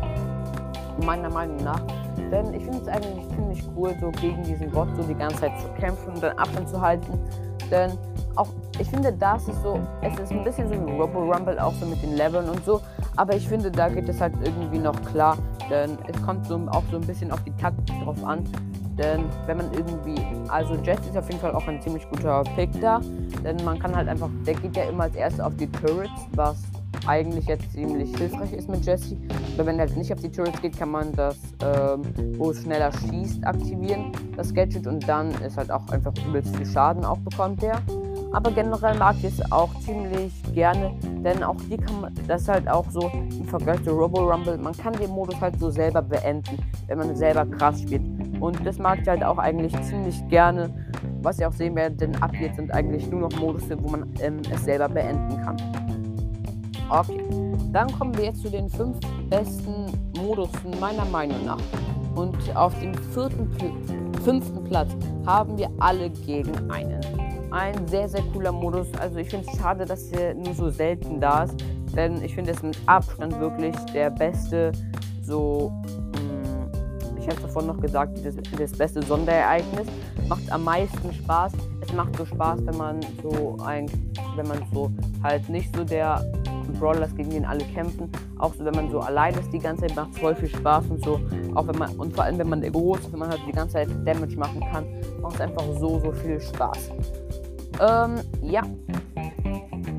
meiner 1.04 1.30
Meinung 1.30 1.62
nach. 1.62 1.82
Denn 2.32 2.54
ich 2.54 2.64
finde 2.64 2.78
es 2.78 2.88
eigentlich 2.88 3.28
ziemlich 3.28 3.62
cool, 3.76 3.94
so 4.00 4.10
gegen 4.10 4.42
diesen 4.42 4.70
Bot 4.70 4.88
so 4.96 5.02
die 5.02 5.14
ganze 5.14 5.36
Zeit 5.36 5.52
zu 5.60 5.68
kämpfen 5.78 6.14
und 6.14 6.22
dann 6.22 6.36
Abstand 6.38 6.68
zu 6.68 6.80
halten. 6.80 7.18
Denn 7.70 7.92
auch, 8.36 8.48
ich 8.78 8.88
finde, 8.88 9.12
das 9.12 9.46
ist 9.46 9.62
so, 9.62 9.78
es 10.00 10.18
ist 10.18 10.32
ein 10.32 10.42
bisschen 10.42 10.66
so 10.66 10.74
wie 10.74 10.90
Robo 10.92 11.30
Rumble, 11.30 11.58
auch 11.58 11.74
so 11.74 11.84
mit 11.84 12.02
den 12.02 12.16
Leveln 12.16 12.48
und 12.48 12.64
so. 12.64 12.80
Aber 13.16 13.36
ich 13.36 13.46
finde, 13.46 13.70
da 13.70 13.90
geht 13.90 14.08
es 14.08 14.18
halt 14.20 14.32
irgendwie 14.42 14.78
noch 14.78 15.00
klar, 15.02 15.36
denn 15.68 15.98
es 16.08 16.20
kommt 16.22 16.46
so, 16.46 16.56
auch 16.70 16.82
so 16.90 16.96
ein 16.96 17.06
bisschen 17.06 17.30
auf 17.30 17.42
die 17.44 17.52
Taktik 17.52 17.94
drauf 18.02 18.24
an. 18.24 18.44
Denn 18.98 19.24
wenn 19.46 19.58
man 19.58 19.72
irgendwie, 19.72 20.20
also 20.48 20.74
Jess 20.76 21.00
ist 21.06 21.16
auf 21.16 21.26
jeden 21.28 21.40
Fall 21.40 21.54
auch 21.54 21.66
ein 21.66 21.80
ziemlich 21.80 22.08
guter 22.08 22.42
Pick 22.56 22.80
da, 22.80 23.00
denn 23.44 23.56
man 23.64 23.78
kann 23.78 23.94
halt 23.94 24.08
einfach, 24.08 24.28
der 24.46 24.54
geht 24.54 24.76
ja 24.76 24.84
immer 24.84 25.04
als 25.04 25.16
erstes 25.16 25.40
auf 25.40 25.54
die 25.56 25.70
Turrets, 25.70 26.10
was 26.34 26.56
eigentlich 27.06 27.46
jetzt 27.46 27.72
ziemlich 27.72 28.16
hilfreich 28.16 28.52
ist 28.52 28.68
mit 28.68 28.84
Jesse. 28.84 29.16
Wenn 29.56 29.78
er 29.78 29.86
halt 29.86 29.96
nicht 29.96 30.12
auf 30.12 30.20
die 30.20 30.30
Turrets 30.30 30.60
geht, 30.60 30.76
kann 30.76 30.90
man 30.90 31.12
das, 31.12 31.36
ähm, 31.64 32.02
wo 32.38 32.50
es 32.50 32.62
schneller 32.62 32.90
schießt, 32.92 33.44
aktivieren, 33.44 34.12
das 34.36 34.52
Gadget 34.54 34.86
und 34.86 35.06
dann 35.08 35.30
ist 35.42 35.56
halt 35.56 35.70
auch 35.70 35.86
einfach 35.88 36.12
übelst 36.26 36.56
viel 36.56 36.66
Schaden 36.66 37.04
auch 37.04 37.18
bekommt 37.18 37.62
der. 37.62 37.80
Aber 38.32 38.50
generell 38.50 38.96
mag 38.96 39.16
ich 39.18 39.38
es 39.38 39.52
auch 39.52 39.78
ziemlich 39.80 40.32
gerne, 40.54 40.92
denn 41.22 41.42
auch 41.42 41.60
hier 41.68 41.76
kann 41.76 42.00
man, 42.00 42.14
das 42.26 42.42
ist 42.42 42.48
halt 42.48 42.68
auch 42.68 42.88
so 42.90 43.10
im 43.12 43.46
Vergleich 43.46 43.82
zu 43.84 43.90
Robo 43.90 44.20
Rumble, 44.22 44.56
man 44.56 44.74
kann 44.74 44.94
den 44.94 45.10
Modus 45.10 45.38
halt 45.40 45.58
so 45.60 45.70
selber 45.70 46.00
beenden, 46.00 46.58
wenn 46.86 46.98
man 46.98 47.14
selber 47.14 47.44
krass 47.44 47.82
spielt. 47.82 48.02
Und 48.40 48.66
das 48.66 48.78
mag 48.78 49.00
ich 49.02 49.08
halt 49.08 49.22
auch 49.22 49.38
eigentlich 49.38 49.78
ziemlich 49.82 50.26
gerne, 50.28 50.72
was 51.20 51.38
ihr 51.38 51.48
auch 51.48 51.52
sehen 51.52 51.76
werdet, 51.76 52.00
denn 52.00 52.22
ab 52.22 52.32
jetzt 52.40 52.56
sind 52.56 52.72
eigentlich 52.72 53.08
nur 53.10 53.20
noch 53.20 53.38
Modus, 53.38 53.64
wo 53.78 53.88
man 53.90 54.08
ähm, 54.20 54.40
es 54.50 54.64
selber 54.64 54.88
beenden 54.88 55.40
kann. 55.42 55.81
Okay, 56.94 57.24
dann 57.72 57.90
kommen 57.98 58.14
wir 58.18 58.26
jetzt 58.26 58.42
zu 58.42 58.50
den 58.50 58.68
fünf 58.68 58.98
besten 59.30 59.98
Modusen 60.14 60.78
meiner 60.78 61.06
Meinung 61.06 61.42
nach. 61.46 61.56
Und 62.14 62.36
auf 62.54 62.78
dem 62.80 62.92
vierten, 63.14 63.50
fünften 64.22 64.62
Platz 64.64 64.90
haben 65.24 65.56
wir 65.56 65.70
alle 65.78 66.10
gegen 66.10 66.70
einen. 66.70 67.00
Ein 67.50 67.88
sehr, 67.88 68.10
sehr 68.10 68.20
cooler 68.34 68.52
Modus. 68.52 68.88
Also 69.00 69.16
ich 69.16 69.30
finde 69.30 69.46
es 69.50 69.58
schade, 69.58 69.86
dass 69.86 70.12
er 70.12 70.34
nur 70.34 70.52
so 70.52 70.68
selten 70.68 71.18
da 71.18 71.44
ist. 71.44 71.54
Denn 71.96 72.22
ich 72.22 72.34
finde 72.34 72.50
es 72.50 72.62
mit 72.62 72.76
Abstand 72.84 73.40
wirklich 73.40 73.74
der 73.94 74.10
beste, 74.10 74.72
so, 75.22 75.72
mh, 76.12 76.18
hm, 76.18 77.16
ich 77.16 77.24
habe 77.26 77.36
es 77.36 77.42
davon 77.42 77.68
noch 77.68 77.80
gesagt, 77.80 78.18
das, 78.22 78.34
das 78.58 78.72
beste 78.72 79.02
Sonderereignis. 79.02 79.86
Macht 80.28 80.52
am 80.52 80.64
meisten 80.64 81.10
Spaß. 81.10 81.52
Es 81.80 81.92
macht 81.94 82.14
so 82.18 82.26
Spaß, 82.26 82.66
wenn 82.66 82.76
man 82.76 83.00
so 83.22 83.56
ein, 83.64 83.86
wenn 84.36 84.46
man 84.46 84.58
so 84.74 84.90
halt 85.22 85.48
nicht 85.48 85.74
so 85.74 85.84
der 85.84 86.22
Brawlers, 86.70 87.14
gegen 87.16 87.30
den 87.30 87.44
alle 87.44 87.64
kämpfen. 87.64 88.10
Auch 88.38 88.54
so, 88.54 88.64
wenn 88.64 88.74
man 88.74 88.90
so 88.90 89.00
allein 89.00 89.34
ist 89.34 89.52
die 89.52 89.58
ganze 89.58 89.86
Zeit, 89.86 89.96
macht 89.96 90.12
es 90.12 90.18
voll 90.18 90.34
viel 90.34 90.48
Spaß 90.48 90.86
und 90.90 91.04
so. 91.04 91.20
Auch 91.54 91.66
wenn 91.66 91.78
man, 91.78 91.90
und 91.96 92.14
vor 92.14 92.24
allem, 92.24 92.38
wenn 92.38 92.48
man 92.48 92.60
groß 92.60 93.00
ist, 93.00 93.12
wenn 93.12 93.20
man 93.20 93.30
halt 93.30 93.40
die 93.46 93.52
ganze 93.52 93.74
Zeit 93.74 93.88
Damage 94.04 94.36
machen 94.36 94.60
kann, 94.72 94.86
macht 95.20 95.34
es 95.34 95.40
einfach 95.40 95.64
so, 95.78 95.98
so 95.98 96.12
viel 96.12 96.40
Spaß. 96.40 96.90
Ähm, 97.80 98.20
ja. 98.42 98.62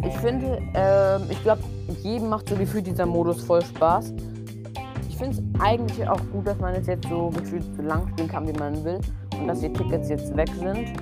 Ich 0.06 0.18
finde, 0.18 0.62
ähm, 0.74 1.22
ich 1.30 1.42
glaube, 1.44 1.62
jedem 2.02 2.30
macht 2.30 2.50
so 2.50 2.56
gefühlt 2.56 2.86
dieser 2.88 3.06
Modus 3.06 3.44
voll 3.44 3.64
Spaß. 3.64 4.14
Ich 5.10 5.18
finde 5.18 5.38
es 5.38 5.62
eigentlich 5.62 6.08
auch 6.08 6.20
gut, 6.32 6.48
dass 6.48 6.60
man 6.60 6.76
es 6.76 6.88
jetzt 6.88 7.08
so 7.08 7.30
gefühlt 7.30 7.64
so 7.76 7.82
lang 7.82 8.08
spielen 8.10 8.28
kann, 8.28 8.48
wie 8.48 8.58
man 8.58 8.84
will. 8.84 9.00
Und 9.40 9.48
dass 9.48 9.60
die 9.60 9.72
Tickets 9.72 10.10
jetzt 10.10 10.36
weg 10.36 10.50
sind. 10.60 10.94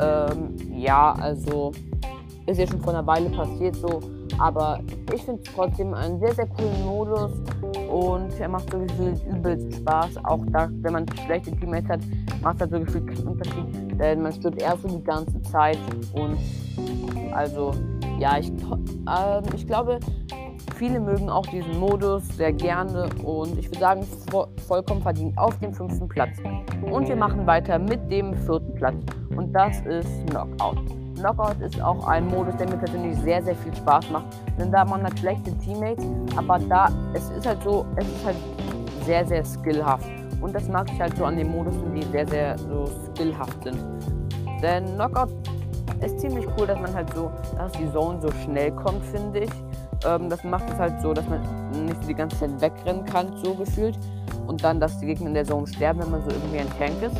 Ähm, 0.00 0.54
ja, 0.72 1.12
also 1.14 1.72
ist 2.46 2.58
ja 2.58 2.66
schon 2.66 2.80
vor 2.80 2.94
einer 2.94 3.06
Weile 3.06 3.28
passiert 3.30 3.76
so. 3.76 4.00
Aber 4.38 4.80
ich 5.14 5.22
finde 5.22 5.42
es 5.42 5.54
trotzdem 5.54 5.94
einen 5.94 6.18
sehr, 6.20 6.34
sehr 6.34 6.46
coolen 6.46 6.84
Modus 6.84 7.32
und 7.90 8.38
er 8.38 8.48
macht 8.48 8.70
so 8.70 8.78
gefühlt 8.78 9.24
übelst 9.26 9.76
Spaß. 9.76 10.24
Auch 10.24 10.40
da, 10.52 10.68
wenn 10.82 10.92
man 10.92 11.06
schlechte 11.24 11.52
Teammates 11.52 11.88
hat, 11.88 12.00
macht 12.42 12.60
er 12.60 12.68
so 12.68 12.80
gefühlt 12.80 13.06
keinen 13.06 13.28
Unterschied, 13.28 14.00
denn 14.00 14.22
man 14.22 14.32
stirbt 14.32 14.60
erst 14.60 14.82
so 14.82 14.88
die 14.88 15.04
ganze 15.04 15.40
Zeit 15.42 15.78
und 16.12 16.36
also 17.32 17.72
ja, 18.18 18.38
ich, 18.38 18.50
äh, 18.50 19.54
ich 19.54 19.66
glaube, 19.66 20.00
viele 20.76 21.00
mögen 21.00 21.28
auch 21.28 21.46
diesen 21.46 21.78
Modus 21.78 22.26
sehr 22.36 22.52
gerne 22.52 23.08
und 23.22 23.58
ich 23.58 23.68
würde 23.68 23.80
sagen, 23.80 24.06
vo 24.30 24.46
vollkommen 24.66 25.02
verdient 25.02 25.36
auf 25.38 25.58
dem 25.58 25.72
fünften 25.72 26.08
Platz. 26.08 26.36
Und 26.90 27.08
wir 27.08 27.16
machen 27.16 27.46
weiter 27.46 27.78
mit 27.78 28.10
dem 28.10 28.34
vierten 28.34 28.74
Platz 28.74 28.96
und 29.36 29.52
das 29.52 29.80
ist 29.86 30.26
Knockout. 30.26 31.05
Knockout 31.16 31.60
ist 31.60 31.80
auch 31.80 32.06
ein 32.06 32.26
Modus, 32.26 32.54
der 32.56 32.68
mir 32.68 32.76
persönlich 32.76 33.18
sehr, 33.18 33.42
sehr 33.42 33.56
viel 33.56 33.74
Spaß 33.74 34.10
macht. 34.10 34.26
Denn 34.58 34.70
da 34.70 34.84
man 34.84 35.02
hat 35.02 35.18
schlechte 35.18 35.56
Teammates, 35.58 36.04
aber 36.36 36.58
da, 36.58 36.88
es 37.14 37.30
ist 37.30 37.46
halt 37.46 37.62
so, 37.62 37.86
es 37.96 38.06
ist 38.06 38.24
halt 38.24 38.36
sehr, 39.04 39.26
sehr 39.26 39.44
skillhaft. 39.44 40.06
Und 40.40 40.54
das 40.54 40.68
mag 40.68 40.90
ich 40.92 41.00
halt 41.00 41.16
so 41.16 41.24
an 41.24 41.36
den 41.36 41.50
Modus, 41.50 41.74
die 41.94 42.02
sehr, 42.12 42.26
sehr 42.28 42.58
so 42.58 42.86
skillhaft 43.14 43.64
sind. 43.64 43.78
Denn 44.62 44.84
Knockout 44.94 45.30
ist 46.04 46.20
ziemlich 46.20 46.46
cool, 46.58 46.66
dass 46.66 46.78
man 46.78 46.92
halt 46.94 47.12
so, 47.14 47.30
dass 47.56 47.72
die 47.72 47.90
Zone 47.92 48.20
so 48.20 48.30
schnell 48.44 48.70
kommt, 48.72 49.02
finde 49.06 49.40
ich. 49.40 49.50
Ähm, 50.04 50.28
das 50.28 50.44
macht 50.44 50.68
es 50.70 50.78
halt 50.78 51.00
so, 51.00 51.14
dass 51.14 51.26
man 51.28 51.40
nicht 51.86 52.06
die 52.06 52.14
ganze 52.14 52.38
Zeit 52.38 52.60
wegrennen 52.60 53.04
kann, 53.06 53.34
so 53.42 53.54
gefühlt. 53.54 53.98
Und 54.46 54.62
dann, 54.62 54.78
dass 54.78 54.98
die 55.00 55.06
Gegner 55.06 55.28
in 55.28 55.34
der 55.34 55.44
Zone 55.44 55.66
sterben, 55.66 56.00
wenn 56.00 56.10
man 56.10 56.22
so 56.22 56.30
irgendwie 56.30 56.58
ein 56.58 56.70
Tank 56.78 57.02
ist. 57.02 57.16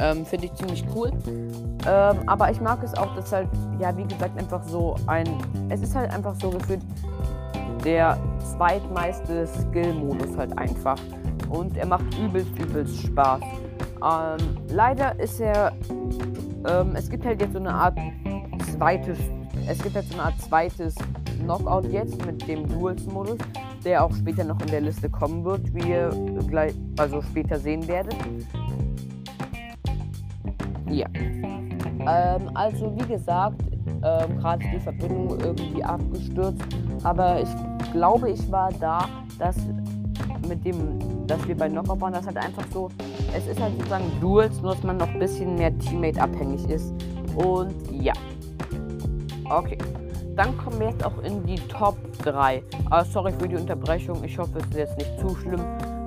Ähm, 0.00 0.24
Finde 0.24 0.46
ich 0.46 0.54
ziemlich 0.54 0.84
cool. 0.94 1.10
Ähm, 1.86 2.16
aber 2.26 2.50
ich 2.50 2.60
mag 2.60 2.82
es 2.82 2.94
auch, 2.94 3.14
dass 3.14 3.32
halt, 3.32 3.48
ja, 3.80 3.96
wie 3.96 4.04
gesagt, 4.04 4.38
einfach 4.38 4.62
so 4.62 4.96
ein. 5.06 5.26
Es 5.68 5.82
ist 5.82 5.94
halt 5.94 6.12
einfach 6.12 6.34
so 6.40 6.50
gefühlt 6.50 6.80
der 7.84 8.18
zweitmeiste 8.56 9.46
Skill-Modus 9.46 10.36
halt 10.36 10.56
einfach. 10.58 10.98
Und 11.48 11.76
er 11.76 11.86
macht 11.86 12.04
übelst, 12.18 12.50
übelst 12.58 13.06
Spaß. 13.06 13.40
Ähm, 13.42 14.58
leider 14.68 15.18
ist 15.18 15.40
er. 15.40 15.72
Ähm, 16.68 16.94
es 16.94 17.08
gibt 17.08 17.24
halt 17.24 17.40
jetzt 17.40 17.52
so 17.52 17.58
eine 17.58 17.72
Art 17.72 17.98
zweites. 18.74 19.18
Es 19.66 19.82
gibt 19.82 19.94
halt 19.94 20.06
so 20.06 20.14
eine 20.14 20.24
Art 20.24 20.40
zweites 20.40 20.94
Knockout 21.40 21.86
jetzt 21.86 22.24
mit 22.26 22.46
dem 22.48 22.66
Duels-Modus, 22.68 23.38
der 23.84 24.04
auch 24.04 24.14
später 24.14 24.44
noch 24.44 24.60
in 24.60 24.68
der 24.68 24.80
Liste 24.80 25.08
kommen 25.08 25.44
wird, 25.44 25.72
wie 25.74 25.90
ihr 25.90 26.10
gleich, 26.48 26.74
also 26.98 27.22
später 27.22 27.58
sehen 27.58 27.86
werdet. 27.86 28.16
Ja. 30.90 31.06
Ähm, 32.06 32.50
also 32.54 32.94
wie 32.96 33.06
gesagt, 33.06 33.62
ähm, 34.02 34.38
gerade 34.38 34.64
die 34.72 34.80
Verbindung 34.80 35.38
irgendwie 35.40 35.82
abgestürzt. 35.82 36.62
Aber 37.02 37.40
ich 37.40 37.48
glaube, 37.92 38.30
ich 38.30 38.50
war 38.50 38.70
da, 38.80 39.08
dass 39.38 39.56
mit 40.48 40.64
dem, 40.64 41.26
dass 41.26 41.46
wir 41.46 41.56
bei 41.56 41.68
Knockout 41.68 42.00
waren, 42.00 42.12
das 42.12 42.26
halt 42.26 42.38
einfach 42.38 42.64
so, 42.72 42.88
es 43.36 43.46
ist 43.46 43.60
halt 43.60 43.76
sozusagen 43.76 44.10
Duels, 44.20 44.60
nur 44.62 44.74
dass 44.74 44.82
man 44.82 44.96
noch 44.96 45.08
ein 45.08 45.18
bisschen 45.18 45.56
mehr 45.56 45.76
Teammate-abhängig 45.78 46.68
ist. 46.68 46.92
Und 47.36 47.74
ja. 47.92 48.14
Okay. 49.50 49.78
Dann 50.36 50.56
kommen 50.56 50.78
wir 50.78 50.90
jetzt 50.90 51.04
auch 51.04 51.18
in 51.24 51.44
die 51.44 51.56
Top 51.68 51.96
3. 52.22 52.62
Uh, 52.90 53.02
sorry 53.10 53.32
für 53.32 53.48
die 53.48 53.56
Unterbrechung. 53.56 54.22
Ich 54.22 54.38
hoffe, 54.38 54.58
es 54.58 54.66
ist 54.66 54.76
jetzt 54.76 54.98
nicht 54.98 55.18
zu 55.18 55.34
schlimm. 55.34 55.60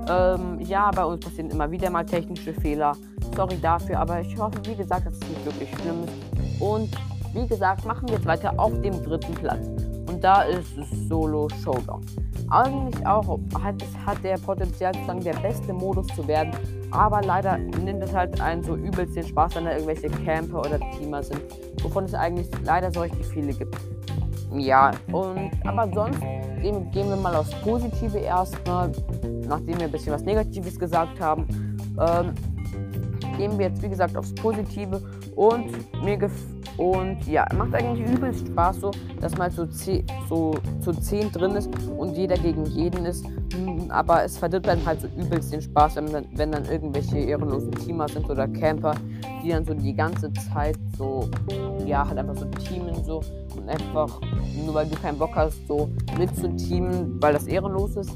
Ähm, 0.09 0.59
ja, 0.61 0.91
bei 0.91 1.05
uns 1.05 1.19
passieren 1.19 1.49
immer 1.49 1.69
wieder 1.71 1.89
mal 1.89 2.05
technische 2.05 2.53
Fehler. 2.53 2.93
Sorry 3.35 3.57
dafür, 3.61 3.99
aber 3.99 4.21
ich 4.21 4.37
hoffe, 4.37 4.59
wie 4.65 4.75
gesagt, 4.75 5.05
dass 5.05 5.13
es 5.13 5.29
nicht 5.29 5.45
wirklich 5.45 5.69
schlimm 5.69 6.03
ist. 6.03 6.61
Und 6.61 6.89
wie 7.33 7.47
gesagt, 7.47 7.85
machen 7.85 8.07
wir 8.07 8.15
jetzt 8.15 8.25
weiter 8.25 8.53
auf 8.57 8.73
dem 8.81 9.01
dritten 9.03 9.33
Platz. 9.35 9.65
Und 10.07 10.23
da 10.23 10.43
ist 10.43 10.77
es 10.77 11.07
Solo 11.07 11.47
Showdown. 11.63 12.01
Eigentlich 12.49 13.05
auch 13.07 13.39
hat, 13.63 13.75
hat 14.05 14.23
der 14.23 14.37
Potenzial 14.37 14.93
sozusagen 14.93 15.21
der 15.21 15.35
beste 15.35 15.71
Modus 15.71 16.07
zu 16.07 16.27
werden. 16.27 16.51
Aber 16.91 17.21
leider 17.21 17.57
nimmt 17.57 18.03
es 18.03 18.13
halt 18.13 18.41
einen 18.41 18.61
so 18.61 18.75
übelst 18.75 19.15
den 19.15 19.25
Spaß, 19.25 19.55
wenn 19.55 19.65
da 19.65 19.71
irgendwelche 19.71 20.09
Camper 20.09 20.59
oder 20.59 20.79
Teamer 20.97 21.23
sind. 21.23 21.41
Wovon 21.81 22.03
es 22.03 22.13
eigentlich 22.13 22.49
leider 22.65 22.91
so 22.91 23.01
richtig 23.01 23.25
viele 23.27 23.53
gibt. 23.53 23.77
Ja, 24.53 24.91
und 25.13 25.51
aber 25.63 25.89
sonst 25.93 26.21
gehen, 26.61 26.91
gehen 26.91 27.09
wir 27.09 27.15
mal 27.15 27.35
aufs 27.35 27.51
Positive 27.61 28.17
erstmal, 28.17 28.91
nachdem 29.47 29.79
wir 29.79 29.85
ein 29.85 29.91
bisschen 29.91 30.13
was 30.13 30.23
Negatives 30.23 30.79
gesagt 30.79 31.19
haben. 31.19 31.47
Ähm, 31.99 32.33
gehen 33.37 33.57
wir 33.57 33.67
jetzt, 33.67 33.81
wie 33.81 33.89
gesagt, 33.89 34.15
aufs 34.15 34.33
Positive 34.35 35.01
und 35.35 36.03
mir 36.03 36.17
und 36.77 37.27
ja, 37.27 37.45
macht 37.55 37.75
eigentlich 37.75 38.09
übelst 38.09 38.47
Spaß 38.47 38.81
so, 38.81 38.91
dass 39.19 39.37
man 39.37 39.51
so, 39.51 39.67
so 40.29 40.55
zu 40.79 40.93
10 40.93 41.31
drin 41.31 41.51
ist 41.51 41.69
und 41.97 42.15
jeder 42.15 42.35
gegen 42.35 42.65
jeden 42.65 43.05
ist. 43.05 43.25
Hm, 43.53 43.91
aber 43.91 44.23
es 44.23 44.37
verdirbt 44.37 44.67
dann 44.67 44.83
halt 44.85 45.01
so 45.01 45.07
übelst 45.07 45.51
den 45.53 45.61
Spaß, 45.61 45.97
wenn 45.97 46.11
dann, 46.11 46.25
wenn 46.33 46.51
dann 46.51 46.65
irgendwelche 46.65 47.17
ehrenlosen 47.17 47.71
Teamer 47.71 48.07
sind 48.07 48.29
oder 48.29 48.47
Camper, 48.47 48.95
die 49.43 49.49
dann 49.49 49.65
so 49.65 49.73
die 49.73 49.93
ganze 49.93 50.31
Zeit 50.33 50.77
so, 50.97 51.29
ja, 51.85 52.07
halt 52.07 52.17
einfach 52.17 52.35
so 52.35 52.45
teamen 52.45 53.03
so 53.03 53.21
und 53.61 53.69
einfach, 53.69 54.19
nur 54.65 54.73
weil 54.73 54.87
du 54.87 54.95
keinen 54.95 55.17
Bock 55.17 55.31
hast, 55.35 55.67
so 55.67 55.89
mit 56.17 56.35
zu 56.35 56.55
teamen, 56.55 57.17
weil 57.21 57.33
das 57.33 57.47
ehrenlos 57.47 57.95
ist, 57.95 58.11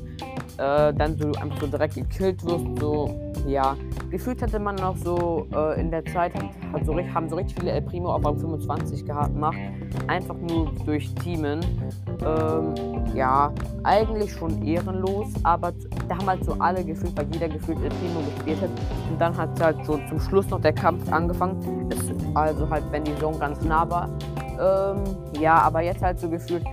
äh, 0.57 0.93
dann 0.93 1.17
so 1.17 1.31
einfach 1.39 1.59
so 1.61 1.67
direkt 1.67 1.95
gekillt 1.95 2.43
wirst, 2.45 2.79
so, 2.79 3.09
ja. 3.47 3.75
Gefühlt 4.09 4.41
hatte 4.41 4.59
man 4.59 4.75
noch 4.75 4.95
so 4.97 5.47
äh, 5.53 5.79
in 5.79 5.91
der 5.91 6.05
Zeit, 6.05 6.33
hat 6.35 6.85
so, 6.85 6.97
haben 6.97 7.29
so 7.29 7.35
richtig 7.35 7.59
viele 7.59 7.71
El 7.71 7.81
Primo 7.81 8.13
auf 8.13 8.23
Rang 8.23 8.39
25 8.39 9.05
gemacht, 9.05 9.57
einfach 10.07 10.35
nur 10.35 10.71
durch 10.85 11.13
Teamen. 11.15 11.59
Ähm, 12.25 12.73
ja, 13.13 13.51
eigentlich 13.83 14.31
schon 14.31 14.65
ehrenlos, 14.65 15.27
aber 15.43 15.73
da 16.07 16.17
haben 16.17 16.27
halt 16.27 16.45
so 16.45 16.53
alle 16.59 16.83
gefühlt, 16.83 17.17
weil 17.17 17.27
jeder 17.33 17.49
gefühlt 17.49 17.77
El 17.81 17.89
Primo 17.89 18.21
gespielt 18.35 18.61
hat. 18.61 18.69
Und 19.11 19.19
dann 19.19 19.35
hat 19.35 19.59
halt 19.61 19.85
so 19.85 19.99
zum 20.09 20.19
Schluss 20.19 20.49
noch 20.49 20.61
der 20.61 20.73
Kampf 20.73 21.11
angefangen. 21.11 21.89
Ist 21.89 22.13
also 22.33 22.69
halt, 22.69 22.83
wenn 22.91 23.03
die 23.03 23.15
Zone 23.17 23.37
ganz 23.37 23.61
nah 23.61 23.89
war. 23.89 24.09
Ähm, 24.59 25.03
ja, 25.39 25.59
aber 25.59 25.81
jetzt 25.81 26.01
halt 26.01 26.19
so 26.19 26.29
gefühlt, 26.29 26.63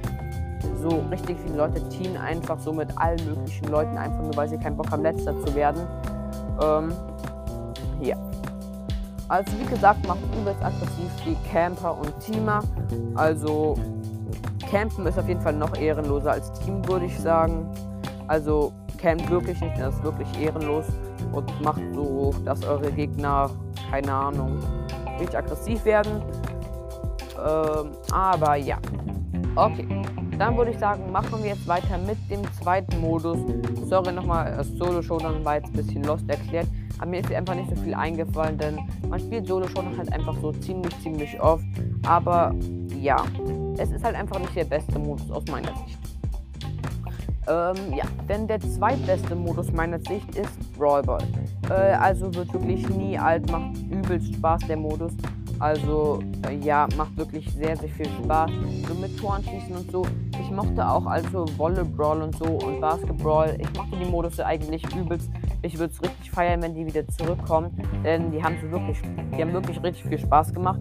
so 0.80 1.02
richtig 1.10 1.38
viele 1.44 1.56
Leute 1.56 1.86
teamen 1.88 2.16
einfach 2.16 2.58
so 2.58 2.72
mit 2.72 2.96
allen 2.96 3.24
möglichen 3.24 3.68
Leuten, 3.68 3.96
einfach 3.96 4.22
nur 4.22 4.36
weil 4.36 4.48
sie 4.48 4.58
keinen 4.58 4.76
Bock 4.76 4.90
haben, 4.90 5.02
letzter 5.02 5.38
zu 5.44 5.54
werden. 5.54 5.82
Ähm, 6.62 6.92
ja. 8.00 8.16
Also 9.28 9.52
wie 9.58 9.66
gesagt, 9.66 10.06
macht 10.06 10.20
übelst 10.40 10.62
aggressiv 10.62 11.10
die 11.24 11.36
Camper 11.50 11.96
und 11.98 12.12
Teamer. 12.20 12.62
Also 13.14 13.76
Campen 14.70 15.06
ist 15.06 15.18
auf 15.18 15.28
jeden 15.28 15.40
Fall 15.40 15.54
noch 15.54 15.76
ehrenloser 15.76 16.32
als 16.32 16.52
Team, 16.52 16.86
würde 16.86 17.06
ich 17.06 17.18
sagen. 17.18 17.66
Also 18.28 18.72
campt 19.02 19.28
wirklich 19.30 19.60
nicht, 19.60 19.78
das 19.78 19.94
ist 19.94 20.02
wirklich 20.04 20.28
ehrenlos 20.40 20.86
und 21.32 21.60
macht 21.60 21.82
so, 21.92 22.32
dass 22.44 22.64
eure 22.64 22.90
Gegner, 22.92 23.50
keine 23.90 24.12
Ahnung, 24.12 24.58
richtig 25.18 25.36
aggressiv 25.36 25.84
werden. 25.84 26.22
Ähm, 27.44 27.90
aber 28.12 28.56
ja. 28.56 28.78
Okay. 29.56 29.86
Dann 30.38 30.56
würde 30.56 30.70
ich 30.70 30.78
sagen, 30.78 31.12
machen 31.12 31.42
wir 31.42 31.50
jetzt 31.50 31.68
weiter 31.68 31.98
mit 31.98 32.18
dem 32.30 32.42
zweiten 32.54 33.00
Modus. 33.00 33.38
Sorry 33.84 34.12
nochmal, 34.12 34.54
das 34.56 34.68
Solo-Showdown 34.68 35.44
war 35.44 35.56
jetzt 35.56 35.68
ein 35.68 35.72
bisschen 35.74 36.02
lost 36.04 36.28
erklärt. 36.28 36.66
Aber 36.98 37.10
mir 37.10 37.20
ist 37.20 37.32
einfach 37.32 37.54
nicht 37.54 37.68
so 37.68 37.76
viel 37.76 37.94
eingefallen, 37.94 38.56
denn 38.58 38.78
man 39.08 39.20
spielt 39.20 39.46
Solo-Showdown 39.46 39.96
halt 39.98 40.12
einfach 40.12 40.34
so 40.40 40.52
ziemlich, 40.52 40.98
ziemlich 41.00 41.40
oft. 41.40 41.64
Aber 42.06 42.54
ja, 42.98 43.16
es 43.76 43.90
ist 43.90 44.04
halt 44.04 44.16
einfach 44.16 44.38
nicht 44.38 44.56
der 44.56 44.64
beste 44.64 44.98
Modus 44.98 45.30
aus 45.30 45.44
meiner 45.50 45.68
Sicht. 45.84 45.98
Ähm, 47.48 47.92
ja, 47.94 48.04
denn 48.28 48.46
der 48.46 48.60
zweitbeste 48.60 49.34
Modus 49.34 49.72
meiner 49.72 49.98
Sicht 49.98 50.36
ist 50.36 50.78
Brawl 50.78 51.02
Ball. 51.02 51.22
Äh, 51.68 51.94
also 51.94 52.32
wird 52.34 52.52
wirklich 52.52 52.88
nie 52.88 53.18
alt, 53.18 53.50
macht 53.50 53.76
übelst 53.90 54.32
Spaß 54.34 54.60
der 54.68 54.76
Modus. 54.76 55.12
Also 55.62 56.18
äh, 56.48 56.56
ja, 56.56 56.88
macht 56.96 57.16
wirklich 57.16 57.48
sehr, 57.52 57.76
sehr 57.76 57.88
viel 57.88 58.08
Spaß. 58.24 58.50
So 58.88 58.94
mit 58.94 59.16
Toren 59.16 59.44
schießen 59.44 59.76
und 59.76 59.92
so. 59.92 60.04
Ich 60.40 60.50
mochte 60.50 60.84
auch 60.84 61.06
also 61.06 61.46
Volleyball 61.56 62.20
und 62.20 62.36
so 62.36 62.46
und 62.46 62.80
Basketball. 62.80 63.56
Ich 63.60 63.72
mochte 63.78 63.96
die 63.96 64.10
Modus 64.10 64.40
eigentlich 64.40 64.84
übelst. 64.92 65.30
Ich 65.62 65.78
würde 65.78 65.92
es 65.94 66.02
richtig 66.02 66.32
feiern, 66.32 66.60
wenn 66.62 66.74
die 66.74 66.84
wieder 66.84 67.06
zurückkommen. 67.06 67.70
Denn 68.02 68.32
die 68.32 68.42
haben 68.42 68.56
so 68.60 68.72
wirklich, 68.72 68.98
die 69.36 69.40
haben 69.40 69.52
wirklich 69.52 69.80
richtig 69.80 70.04
viel 70.04 70.18
Spaß 70.18 70.52
gemacht. 70.52 70.80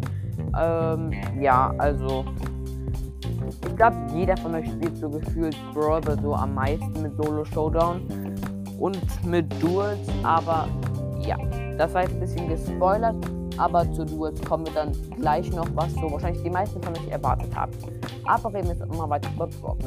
Ähm, 0.60 1.12
ja, 1.40 1.76
also 1.78 2.26
ich 3.64 3.76
glaube, 3.76 3.98
jeder 4.16 4.36
von 4.38 4.56
euch 4.56 4.66
spielt 4.66 4.98
so 4.98 5.12
gefühlt 5.12 5.56
Brawl 5.76 6.02
so 6.24 6.34
am 6.34 6.56
meisten 6.56 7.04
mit 7.04 7.16
Solo 7.18 7.46
Showdown 7.46 8.02
und 8.80 9.26
mit 9.28 9.46
Duels, 9.62 10.10
aber 10.24 10.68
ja, 11.20 11.38
das 11.78 11.94
war 11.94 12.02
jetzt 12.02 12.16
ein 12.16 12.20
bisschen 12.20 12.50
gespoilert, 12.50 13.16
aber 13.62 13.90
zu 13.94 14.04
Duels 14.04 14.42
kommen 14.42 14.66
wir 14.66 14.74
dann 14.74 14.92
gleich 15.18 15.52
noch, 15.52 15.68
was 15.76 15.94
so 15.94 16.12
wahrscheinlich 16.12 16.42
die 16.42 16.50
meisten 16.50 16.82
von 16.82 16.98
euch 16.98 17.08
erwartet 17.10 17.56
haben. 17.56 17.72
Aber 18.26 18.52
reden 18.52 18.70
wir 18.70 18.76
jetzt 18.76 18.94
immer 18.94 19.08
weiter 19.08 19.30
über 19.36 19.48
Brawl. 19.48 19.78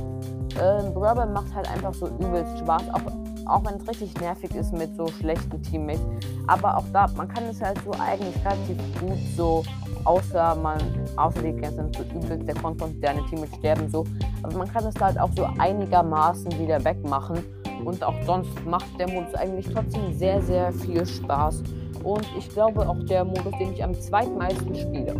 Ähm, 0.62 0.94
Brawl 0.94 1.26
macht 1.26 1.52
halt 1.52 1.68
einfach 1.68 1.92
so 1.92 2.06
übelst 2.06 2.56
Spaß, 2.60 2.82
auch, 2.92 3.00
auch 3.46 3.64
wenn 3.64 3.80
es 3.80 3.88
richtig 3.88 4.14
nervig 4.20 4.54
ist 4.54 4.72
mit 4.72 4.94
so 4.96 5.08
schlechten 5.08 5.60
Teammates. 5.60 6.06
Aber 6.46 6.76
auch 6.76 6.84
da, 6.92 7.08
man 7.16 7.26
kann 7.26 7.44
es 7.50 7.60
halt 7.60 7.80
so 7.84 7.90
eigentlich 7.98 8.36
relativ 8.44 8.78
gut 9.00 9.18
so 9.36 9.64
außer 10.04 10.54
man, 10.56 10.78
außer 11.16 11.42
die 11.42 11.52
sind 11.64 11.96
so 11.96 12.02
übelst 12.14 12.46
der 12.46 12.54
Konto 12.54 12.84
und 12.84 13.02
deine 13.02 13.24
Teammates 13.26 13.56
sterben 13.56 13.90
so. 13.90 14.04
Aber 14.44 14.56
man 14.56 14.72
kann 14.72 14.86
es 14.86 14.94
halt 15.00 15.18
auch 15.18 15.30
so 15.34 15.48
einigermaßen 15.58 16.58
wieder 16.60 16.84
wegmachen. 16.84 17.42
Und 17.84 18.02
auch 18.04 18.14
sonst 18.24 18.64
macht 18.64 18.98
der 18.98 19.08
Modus 19.08 19.34
eigentlich 19.34 19.66
trotzdem 19.72 20.16
sehr, 20.16 20.40
sehr 20.40 20.72
viel 20.72 21.04
Spaß. 21.04 21.62
Und 22.04 22.26
ich 22.38 22.48
glaube 22.50 22.88
auch 22.88 23.02
der 23.04 23.24
Modus, 23.24 23.52
den 23.58 23.72
ich 23.72 23.82
am 23.82 23.94
zweitmeisten 23.94 24.74
spiele. 24.74 25.16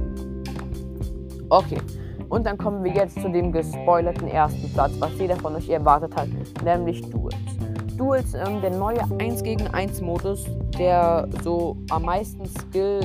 Okay. 1.49 1.79
Und 2.29 2.47
dann 2.47 2.59
kommen 2.59 2.83
wir 2.83 2.93
jetzt 2.93 3.21
zu 3.21 3.29
dem 3.29 3.53
gespoilerten 3.53 4.29
ersten 4.29 4.73
Platz, 4.73 4.93
was 4.99 5.11
jeder 5.19 5.37
von 5.37 5.55
euch 5.55 5.69
erwartet 5.69 6.17
hat, 6.17 6.29
nämlich 6.65 7.03
Duels. 7.11 7.37
Duels, 7.97 8.35
ähm, 8.35 8.61
der 8.61 8.71
neue 8.71 9.01
1 9.19 9.43
gegen 9.43 9.67
1 9.69 10.01
Modus, 10.01 10.45
der 10.79 11.29
so 11.43 11.77
am 11.91 12.03
meisten 12.03 12.45
Skill 12.47 13.01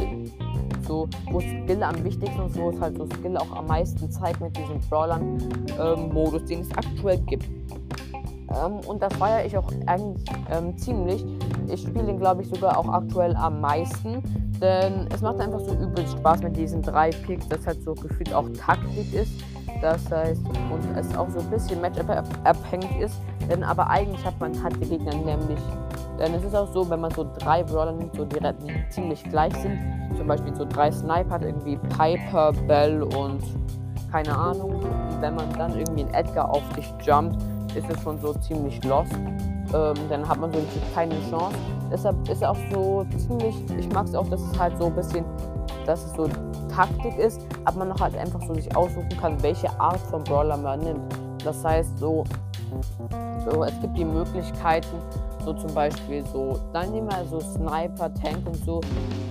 so, 0.89 1.07
wo 1.31 1.39
Skill 1.39 1.83
am 1.83 2.03
wichtigsten 2.03 2.48
ist, 2.48 2.57
wo 2.57 2.71
es 2.71 2.81
halt 2.81 2.98
so 2.98 3.05
Skill 3.05 3.38
auch 3.38 3.55
am 3.55 3.67
meisten 3.67 4.09
zeigt 4.09 4.41
mit 4.41 4.57
diesem 4.57 4.79
Brawlern-Modus, 4.89 6.41
ähm, 6.41 6.48
den 6.48 6.62
es 6.62 6.71
aktuell 6.71 7.19
gibt. 7.19 7.45
Ähm, 7.45 8.79
und 8.88 9.01
das 9.01 9.13
feiere 9.13 9.45
ich 9.45 9.55
auch 9.55 9.71
eigentlich 9.86 10.25
ähm, 10.51 10.75
ziemlich. 10.77 11.24
Ich 11.69 11.81
spiele 11.81 12.05
den, 12.05 12.17
glaube 12.17 12.41
ich, 12.41 12.49
sogar 12.49 12.77
auch 12.77 12.88
aktuell 12.88 13.35
am 13.35 13.61
meisten. 13.61 14.21
Denn 14.61 15.07
es 15.13 15.21
macht 15.21 15.39
einfach 15.39 15.59
so 15.59 15.73
übelst 15.73 16.17
Spaß 16.17 16.41
mit 16.43 16.57
diesen 16.57 16.81
drei 16.81 17.11
Picks, 17.11 17.47
das 17.47 17.65
halt 17.65 17.81
so 17.83 17.93
gefühlt 17.93 18.33
auch 18.33 18.49
Taktik 18.57 19.13
ist. 19.13 19.31
Das 19.81 20.11
heißt, 20.11 20.41
und 20.45 20.97
es 20.97 21.15
auch 21.15 21.29
so 21.29 21.39
ein 21.39 21.49
bisschen 21.49 21.79
Matchup 21.79 22.09
abhängig 22.43 22.99
ist. 22.99 23.15
Denn 23.49 23.63
aber 23.63 23.89
eigentlich 23.89 24.23
hat 24.25 24.39
man 24.39 24.61
hat 24.61 24.73
die 24.75 24.89
Gegner 24.89 25.15
nämlich. 25.15 25.59
Denn 26.19 26.33
es 26.33 26.43
ist 26.43 26.55
auch 26.55 26.71
so, 26.73 26.89
wenn 26.89 26.99
man 26.99 27.11
so 27.11 27.25
drei 27.39 27.63
Brawler 27.63 27.93
nimmt, 27.93 28.15
so 28.15 28.25
die, 28.25 28.39
die 28.39 28.89
ziemlich 28.89 29.23
gleich 29.23 29.55
sind, 29.55 29.79
zum 30.17 30.27
Beispiel 30.27 30.53
so 30.53 30.65
drei 30.65 30.91
Sniper 30.91 31.35
hat, 31.35 31.43
irgendwie 31.43 31.77
Piper, 31.97 32.51
Bell 32.67 33.03
und 33.03 33.41
keine 34.11 34.38
Ahnung. 34.38 34.75
Und 34.75 35.21
wenn 35.21 35.35
man 35.35 35.49
dann 35.53 35.77
irgendwie 35.77 36.03
ein 36.03 36.13
Edgar 36.13 36.49
auf 36.49 36.63
dich 36.75 36.91
jumpt, 37.05 37.41
ist 37.75 37.89
es 37.89 38.01
schon 38.01 38.19
so 38.19 38.33
ziemlich 38.33 38.83
lost. 38.83 39.15
Ähm, 39.73 39.95
dann 40.09 40.27
hat 40.27 40.39
man 40.39 40.51
so 40.51 40.59
keine 40.93 41.15
Chance. 41.29 41.55
Deshalb 41.91 42.21
ist 42.29 42.38
es 42.38 42.43
auch 42.43 42.57
so 42.71 43.05
ziemlich, 43.17 43.55
ich 43.77 43.89
mag 43.93 44.05
es 44.05 44.15
auch, 44.15 44.27
dass 44.29 44.41
es 44.41 44.59
halt 44.59 44.77
so 44.77 44.88
ein 44.88 44.95
bisschen, 44.95 45.25
dass 45.85 46.05
es 46.05 46.13
so 46.13 46.27
Taktik 46.74 47.17
ist, 47.17 47.41
aber 47.65 47.79
man 47.79 47.89
noch 47.89 48.00
halt 48.00 48.15
einfach 48.15 48.41
so 48.48 48.53
sich 48.53 48.75
aussuchen 48.75 49.09
kann, 49.20 49.41
welche 49.44 49.70
Art 49.79 50.00
von 50.00 50.24
Brawler 50.24 50.57
man 50.57 50.79
nimmt. 50.79 51.01
Das 51.44 51.63
heißt 51.63 51.98
so, 51.98 52.24
so 53.50 53.63
es 53.63 53.79
gibt 53.81 53.98
die 53.98 54.05
Möglichkeiten, 54.05 54.98
so 55.50 55.53
zum 55.53 55.74
Beispiel 55.74 56.24
so, 56.31 56.59
dann 56.74 56.92
nehmen 56.92 57.07
wir 57.09 57.25
so 57.25 57.40
Sniper, 57.40 58.14
Tank 58.14 58.46
und 58.46 58.64
so. 58.66 58.81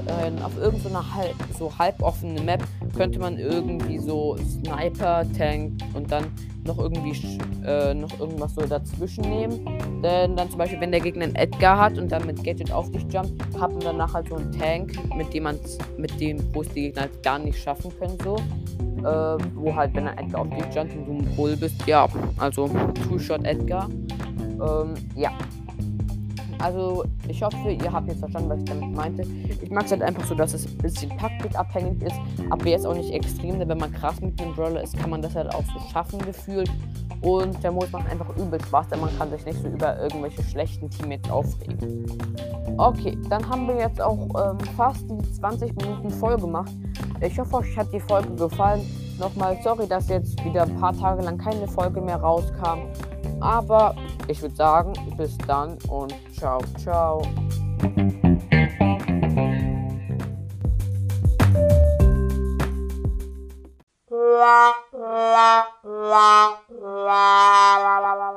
Äh, 0.07 0.43
auf 0.43 0.57
irgendeiner 0.57 1.03
so 1.03 1.15
halb, 1.15 1.35
so 1.59 1.79
halboffene 1.79 2.41
Map 2.41 2.63
könnte 2.97 3.19
man 3.19 3.39
irgendwie 3.39 3.99
so 3.99 4.37
Sniper, 4.39 5.25
Tank 5.37 5.75
und 5.95 6.11
dann 6.11 6.25
noch 6.65 6.79
irgendwie 6.79 7.39
äh, 7.65 7.95
noch 7.95 8.19
irgendwas 8.19 8.55
so 8.55 8.63
dazwischen 8.63 9.23
nehmen. 9.23 9.65
Denn 10.03 10.35
dann 10.35 10.49
zum 10.51 10.59
Beispiel, 10.59 10.81
wenn 10.81 10.91
der 10.91 11.01
Gegner 11.01 11.25
einen 11.25 11.37
Edgar 11.37 11.79
hat 11.79 11.99
und 11.99 12.11
dann 12.11 12.27
mit 12.27 12.43
Gadget 12.43 12.73
auf 12.73 12.91
dich 12.91 13.05
jumpt, 13.13 13.33
hat 13.59 13.73
man 13.73 13.81
danach 13.81 14.13
halt 14.13 14.29
so 14.29 14.37
einen 14.37 14.51
Tank, 14.53 14.93
mit 15.15 15.33
dem 15.33 15.45
man 15.45 15.59
mit 15.99 16.19
dem, 16.21 16.43
wo 16.53 16.63
es 16.63 16.69
die 16.69 16.83
Gegner 16.83 17.03
halt 17.03 17.23
gar 17.23 17.39
nicht 17.39 17.59
schaffen 17.59 17.93
können, 17.99 18.19
so. 18.25 18.37
Äh, 18.99 19.39
wo 19.55 19.75
halt, 19.75 19.95
wenn 19.95 20.09
er 20.09 20.19
Edgar 20.19 20.41
auf 20.41 20.49
dich 20.49 20.75
jumpt 20.75 20.97
und 20.97 21.07
du 21.07 21.13
ein 21.13 21.37
Bull 21.37 21.57
bist, 21.57 21.87
ja, 21.87 22.09
also 22.39 22.69
Two-Shot 23.07 23.45
Edgar. 23.45 23.89
Ähm, 24.61 24.95
ja, 25.15 25.31
also 26.59 27.05
ich 27.29 27.43
hoffe, 27.43 27.71
ihr 27.71 27.93
habt 27.93 28.09
jetzt 28.09 28.21
verstanden, 28.21 28.51
was 28.51 28.59
ich 28.59 28.65
damit 28.65 28.95
meinte. 28.95 29.23
Ich 29.63 29.71
mag 29.71 29.85
es 29.85 29.93
halt 29.93 30.03
einfach 30.03 30.25
so, 30.25 30.35
dass 30.35 30.55
es 30.55 30.67
ein 30.67 30.79
bisschen 30.79 31.17
taktikabhängig 31.19 32.03
ist, 32.03 32.17
aber 32.51 32.67
jetzt 32.67 32.87
auch 32.87 32.95
nicht 32.95 33.13
extrem, 33.13 33.59
denn 33.59 33.69
wenn 33.69 33.79
man 33.79 33.93
krass 33.93 34.21
mit 34.21 34.41
einem 34.41 34.55
Brawler 34.55 34.83
ist, 34.83 34.97
kann 34.97 35.11
man 35.11 35.23
das 35.23 35.35
halt 35.35 35.55
auch 35.55 35.65
so 35.65 35.81
schaffen 35.93 36.19
gefühlt. 36.21 36.71
Und 37.21 37.63
der 37.65 37.73
Modus 37.73 37.91
macht 37.91 38.09
einfach 38.11 38.37
übel 38.37 38.61
Spaß, 38.61 38.89
denn 38.89 39.01
man 39.01 39.17
kann 39.19 39.31
sich 39.31 39.45
nicht 39.45 39.61
so 39.61 39.69
über 39.69 40.01
irgendwelche 40.01 40.43
schlechten 40.45 40.89
Teammates 40.89 41.31
aufregen. 41.31 42.07
Okay, 42.77 43.19
dann 43.29 43.49
haben 43.49 43.67
wir 43.67 43.77
jetzt 43.77 44.01
auch 44.01 44.29
ähm, 44.39 44.59
fast 44.77 45.05
die 45.11 45.33
20 45.33 45.75
Minuten 45.77 46.11
voll 46.11 46.37
gemacht. 46.37 46.71
Ich 47.21 47.37
hoffe, 47.39 47.57
euch 47.57 47.77
hat 47.77 47.93
die 47.93 47.99
Folge 47.99 48.33
gefallen. 48.37 48.83
Nochmal 49.19 49.59
sorry, 49.65 49.89
dass 49.89 50.09
jetzt 50.09 50.45
wieder 50.45 50.63
ein 50.63 50.77
paar 50.77 50.97
Tage 50.97 51.23
lang 51.23 51.39
keine 51.39 51.67
Folge 51.67 52.01
mehr 52.01 52.19
rauskam. 52.19 52.87
Aber 53.41 53.97
ich 54.29 54.43
würde 54.43 54.55
sagen, 54.55 54.93
bis 55.17 55.37
dann 55.39 55.79
und 55.89 56.15
ciao, 56.39 56.61
ciao. 56.77 57.23
la 64.39 64.73
la 64.93 65.67
la 65.83 66.59
la 66.71 67.79
la 67.79 67.99
la 68.01 68.15
la 68.15 68.28